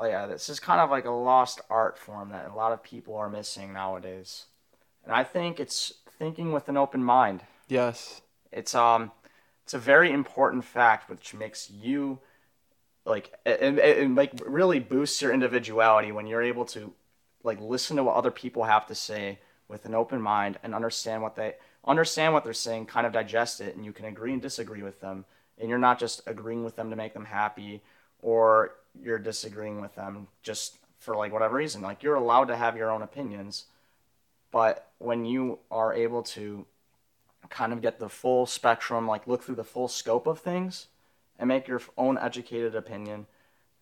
Yeah, 0.00 0.26
this 0.26 0.48
is 0.48 0.60
kind 0.60 0.80
of 0.80 0.90
like 0.90 1.04
a 1.04 1.10
lost 1.10 1.60
art 1.70 1.98
form 1.98 2.30
that 2.30 2.50
a 2.50 2.54
lot 2.54 2.72
of 2.72 2.82
people 2.82 3.16
are 3.16 3.30
missing 3.30 3.72
nowadays, 3.72 4.46
and 5.06 5.14
I 5.14 5.24
think 5.24 5.58
it's 5.58 5.94
thinking 6.18 6.52
with 6.52 6.68
an 6.68 6.76
open 6.76 7.02
mind. 7.02 7.42
yes 7.68 8.20
It's 8.52 8.74
um, 8.74 9.12
it's 9.64 9.74
a 9.74 9.78
very 9.78 10.12
important 10.12 10.64
fact 10.64 11.08
which 11.10 11.34
makes 11.34 11.70
you, 11.70 12.20
like, 13.04 13.32
and, 13.44 13.78
and, 13.80 14.14
like 14.14 14.32
really 14.46 14.78
boosts 14.78 15.20
your 15.20 15.32
individuality 15.32 16.12
when 16.12 16.26
you're 16.26 16.42
able 16.42 16.64
to, 16.66 16.92
like, 17.42 17.60
listen 17.60 17.96
to 17.96 18.04
what 18.04 18.14
other 18.14 18.30
people 18.30 18.64
have 18.64 18.86
to 18.86 18.94
say 18.94 19.40
with 19.66 19.84
an 19.84 19.94
open 19.94 20.20
mind 20.20 20.58
and 20.62 20.72
understand 20.72 21.22
what 21.22 21.34
they 21.34 21.54
understand 21.84 22.32
what 22.32 22.44
they're 22.44 22.52
saying, 22.52 22.86
kind 22.86 23.06
of 23.06 23.12
digest 23.12 23.60
it, 23.60 23.76
and 23.76 23.84
you 23.84 23.92
can 23.92 24.04
agree 24.04 24.32
and 24.32 24.42
disagree 24.42 24.82
with 24.82 25.00
them, 25.00 25.24
and 25.58 25.68
you're 25.68 25.78
not 25.78 25.98
just 25.98 26.20
agreeing 26.26 26.64
with 26.64 26.76
them 26.76 26.90
to 26.90 26.96
make 26.96 27.14
them 27.14 27.24
happy, 27.24 27.82
or 28.22 28.74
you're 29.00 29.18
disagreeing 29.18 29.80
with 29.80 29.94
them 29.94 30.28
just 30.42 30.78
for 30.98 31.16
like 31.16 31.32
whatever 31.32 31.56
reason. 31.56 31.82
Like 31.82 32.02
you're 32.02 32.14
allowed 32.14 32.46
to 32.46 32.56
have 32.56 32.76
your 32.76 32.90
own 32.90 33.02
opinions, 33.02 33.64
but 34.56 34.88
when 34.96 35.26
you 35.26 35.58
are 35.70 35.92
able 35.92 36.22
to 36.22 36.64
kind 37.50 37.74
of 37.74 37.82
get 37.82 37.98
the 37.98 38.08
full 38.08 38.46
spectrum, 38.46 39.06
like 39.06 39.26
look 39.26 39.42
through 39.42 39.56
the 39.56 39.64
full 39.64 39.86
scope 39.86 40.26
of 40.26 40.38
things 40.38 40.86
and 41.38 41.46
make 41.46 41.68
your 41.68 41.82
own 41.98 42.16
educated 42.16 42.74
opinion, 42.74 43.26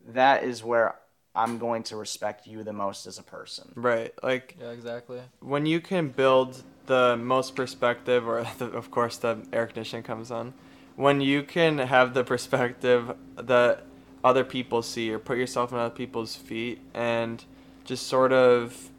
that 0.05 0.43
is 0.43 0.65
where 0.65 0.97
I'm 1.33 1.59
going 1.59 1.85
to 1.85 1.97
respect 1.97 2.49
you 2.49 2.65
the 2.65 2.73
most 2.73 3.07
as 3.07 3.19
a 3.19 3.23
person. 3.23 3.71
right 3.77 4.13
like 4.25 4.57
yeah, 4.61 4.71
exactly. 4.71 5.21
when 5.39 5.65
you 5.65 5.81
can 5.81 6.09
build 6.09 6.65
the 6.87 7.17
most 7.17 7.55
perspective 7.55 8.27
or 8.27 8.45
the, 8.59 8.65
of 8.81 8.91
course 8.91 9.17
the 9.19 9.47
air 9.53 9.67
conditioning 9.67 10.03
comes 10.03 10.33
on 10.33 10.55
when 10.97 11.21
you 11.21 11.45
can 11.45 11.79
have 11.79 12.15
the 12.15 12.25
perspective 12.25 13.15
that 13.37 13.85
other 14.25 14.43
people 14.43 14.83
see 14.83 15.13
or 15.13 15.21
put 15.21 15.39
yourself 15.39 15.71
in 15.71 15.79
other 15.79 15.95
people's 15.95 16.35
feet 16.35 16.81
and 16.95 17.45
just 17.85 18.09
sort 18.09 18.33
of 18.33 18.91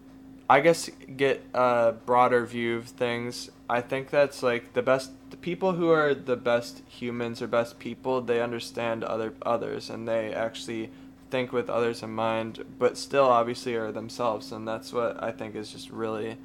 i 0.49 0.60
guess 0.60 0.89
get 1.17 1.43
a 1.53 1.93
broader 2.05 2.45
view 2.45 2.77
of 2.77 2.86
things 2.88 3.49
i 3.69 3.81
think 3.81 4.10
that's 4.10 4.43
like 4.43 4.73
the 4.73 4.81
best 4.81 5.12
the 5.31 5.38
people 5.38 5.73
who 5.73 5.89
are 5.89 6.13
the 6.13 6.36
best 6.36 6.81
humans 6.88 7.41
or 7.41 7.47
best 7.47 7.79
people 7.79 8.21
they 8.21 8.41
understand 8.41 9.03
other 9.03 9.34
others 9.41 9.89
and 9.89 10.08
they 10.08 10.34
actually 10.34 10.89
think 11.31 11.51
with 11.51 11.69
others 11.69 12.03
in 12.03 12.12
mind 12.12 12.63
but 12.77 12.97
still 12.97 13.25
obviously 13.25 13.75
are 13.75 13.91
themselves 13.91 14.51
and 14.51 14.67
that's 14.67 14.93
what 14.93 15.21
i 15.23 15.31
think 15.31 15.55
is 15.55 15.71
just 15.71 15.89
really 15.89 16.38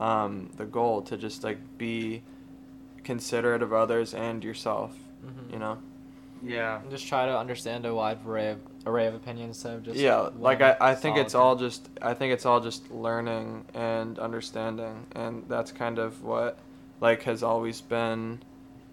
um, 0.00 0.50
the 0.56 0.64
goal 0.64 1.00
to 1.02 1.16
just 1.16 1.44
like 1.44 1.58
be 1.78 2.22
considerate 3.04 3.62
of 3.62 3.72
others 3.72 4.12
and 4.14 4.42
yourself 4.42 4.96
Mhm. 5.24 5.52
you 5.52 5.58
know 5.58 5.78
Yeah. 6.44 6.80
And 6.80 6.90
just 6.90 7.06
try 7.06 7.26
to 7.26 7.36
understand 7.38 7.86
a 7.86 7.94
wide 7.94 8.18
array 8.26 8.50
of 8.50 8.60
array 8.86 9.06
of 9.06 9.14
opinions 9.14 9.56
instead 9.56 9.74
of 9.76 9.82
just 9.82 9.96
yeah 9.98 10.28
like 10.38 10.60
I, 10.60 10.76
I 10.78 10.94
think 10.94 11.16
it's 11.16 11.34
all 11.34 11.56
just 11.56 11.88
i 12.02 12.12
think 12.12 12.34
it's 12.34 12.44
all 12.44 12.60
just 12.60 12.90
learning 12.90 13.64
and 13.72 14.18
understanding 14.18 15.06
and 15.12 15.44
that's 15.48 15.72
kind 15.72 15.98
of 15.98 16.22
what 16.22 16.58
like 17.00 17.22
has 17.22 17.42
always 17.42 17.80
been 17.80 18.42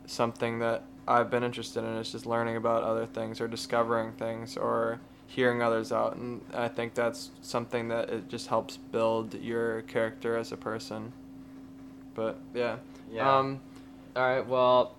something 0.06 0.60
that 0.60 0.84
i've 1.10 1.30
been 1.30 1.44
interested 1.44 1.84
in 1.84 1.98
is 1.98 2.10
just 2.10 2.26
learning 2.26 2.56
about 2.56 2.84
other 2.84 3.06
things 3.06 3.42
or 3.42 3.50
discovering 3.50 4.14
things 4.14 4.56
or 4.56 5.02
hearing 5.28 5.62
others 5.62 5.92
out 5.92 6.16
and 6.16 6.40
i 6.54 6.70
think 6.70 6.94
that's 6.94 7.32
something 7.42 7.90
that 7.90 8.10
it 8.10 8.30
just 8.30 8.48
helps 8.48 8.78
build 8.78 9.34
your 9.42 9.82
character 9.84 10.38
as 10.38 10.54
a 10.54 10.58
person 10.58 11.12
but 12.16 12.38
yeah 12.54 12.78
Yeah. 13.12 13.40
um 13.40 13.60
All 14.16 14.24
right. 14.24 14.46
Well, 14.48 14.96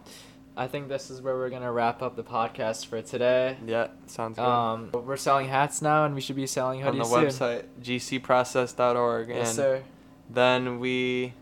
I 0.57 0.67
think 0.67 0.89
this 0.89 1.11
is 1.11 1.23
where 1.23 1.35
we're 1.35 1.49
gonna 1.51 1.73
wrap 1.73 2.03
up 2.03 2.15
the 2.17 2.23
podcast 2.23 2.87
for 2.87 3.01
today. 3.03 3.57
yeah 3.67 3.89
sounds 4.07 4.37
good 4.37 4.45
Um, 4.45 4.91
we're 4.93 5.17
selling 5.17 5.49
hats 5.49 5.81
now, 5.83 6.05
and 6.05 6.15
we 6.15 6.21
should 6.21 6.37
be 6.37 6.47
selling 6.47 6.81
hoodies 6.81 6.89
on 6.89 6.99
the 6.99 7.05
soon. 7.05 7.25
website 7.51 7.65
gcprocess.org 7.83 9.29
Yes, 9.29 9.49
and 9.49 9.57
sir. 9.57 9.83
then 10.31 10.79
we 10.81 11.33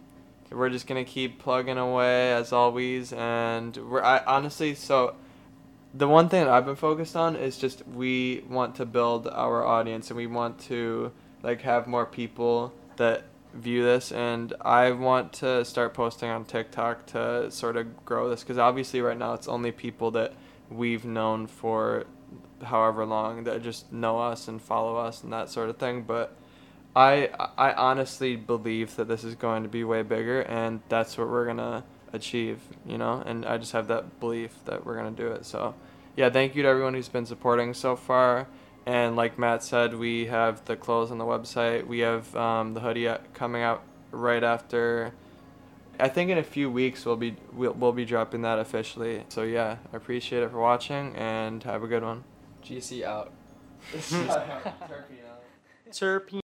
we're 0.50 0.70
just 0.70 0.86
gonna 0.86 1.04
keep 1.04 1.38
plugging 1.38 1.78
away 1.78 2.32
as 2.32 2.52
always 2.52 3.12
and 3.12 3.76
we're 3.76 4.02
I 4.02 4.18
honestly 4.26 4.74
so 4.74 5.14
the 5.94 6.08
one 6.08 6.28
thing 6.28 6.44
that 6.44 6.52
I've 6.52 6.66
been 6.66 6.76
focused 6.76 7.16
on 7.16 7.36
is 7.36 7.56
just 7.56 7.86
we 7.88 8.44
want 8.48 8.76
to 8.76 8.86
build 8.86 9.26
our 9.28 9.64
audience 9.64 10.10
and 10.10 10.16
we 10.16 10.26
want 10.26 10.58
to 10.62 11.12
like 11.42 11.62
have 11.62 11.86
more 11.86 12.06
people 12.06 12.72
that 12.96 13.24
view 13.54 13.82
this, 13.82 14.12
and 14.12 14.52
I 14.60 14.92
want 14.92 15.32
to 15.34 15.64
start 15.64 15.94
posting 15.94 16.30
on 16.30 16.44
TikTok 16.44 17.06
to 17.06 17.50
sort 17.50 17.76
of 17.76 18.04
grow 18.04 18.28
this 18.28 18.42
because 18.42 18.58
obviously 18.58 19.00
right 19.00 19.18
now 19.18 19.34
it's 19.34 19.48
only 19.48 19.72
people 19.72 20.10
that 20.12 20.34
we've 20.70 21.04
known 21.04 21.46
for 21.46 22.04
however 22.62 23.04
long 23.04 23.44
that 23.44 23.62
just 23.62 23.92
know 23.92 24.18
us 24.18 24.46
and 24.48 24.60
follow 24.60 24.96
us 24.96 25.22
and 25.22 25.32
that 25.32 25.48
sort 25.48 25.68
of 25.70 25.78
thing. 25.78 26.02
But 26.02 26.36
I 26.94 27.30
I 27.56 27.72
honestly 27.72 28.36
believe 28.36 28.96
that 28.96 29.08
this 29.08 29.24
is 29.24 29.34
going 29.34 29.62
to 29.62 29.68
be 29.68 29.84
way 29.84 30.02
bigger, 30.02 30.42
and 30.42 30.80
that's 30.88 31.18
what 31.18 31.28
we're 31.28 31.46
gonna 31.46 31.84
achieve. 32.12 32.60
You 32.86 32.98
know, 32.98 33.22
and 33.24 33.44
I 33.46 33.58
just 33.58 33.72
have 33.72 33.88
that 33.88 34.20
belief 34.20 34.54
that 34.64 34.84
we're 34.84 34.96
gonna 34.96 35.10
do 35.10 35.28
it. 35.28 35.44
So, 35.44 35.74
yeah, 36.16 36.30
thank 36.30 36.54
you 36.54 36.62
to 36.62 36.68
everyone 36.68 36.94
who's 36.94 37.08
been 37.08 37.26
supporting 37.26 37.74
so 37.74 37.96
far. 37.96 38.46
And 38.86 39.14
like 39.14 39.38
Matt 39.38 39.62
said, 39.62 39.94
we 39.94 40.26
have 40.26 40.64
the 40.64 40.76
clothes 40.76 41.10
on 41.10 41.18
the 41.18 41.24
website. 41.24 41.86
We 41.86 42.00
have 42.00 42.34
um, 42.34 42.74
the 42.74 42.80
hoodie 42.80 43.08
coming 43.34 43.62
out 43.62 43.82
right 44.10 44.42
after. 44.42 45.12
I 45.98 46.08
think 46.08 46.30
in 46.30 46.38
a 46.38 46.42
few 46.42 46.70
weeks 46.70 47.04
we'll 47.04 47.16
be 47.16 47.36
we'll, 47.52 47.74
we'll 47.74 47.92
be 47.92 48.04
dropping 48.04 48.42
that 48.42 48.58
officially. 48.58 49.24
So 49.28 49.42
yeah, 49.42 49.76
I 49.92 49.96
appreciate 49.96 50.42
it 50.42 50.50
for 50.50 50.58
watching 50.58 51.14
and 51.14 51.62
have 51.64 51.82
a 51.82 51.86
good 51.86 52.02
one. 52.02 52.24
GC 52.64 53.04
out. 53.04 53.32
Terpene 55.90 56.39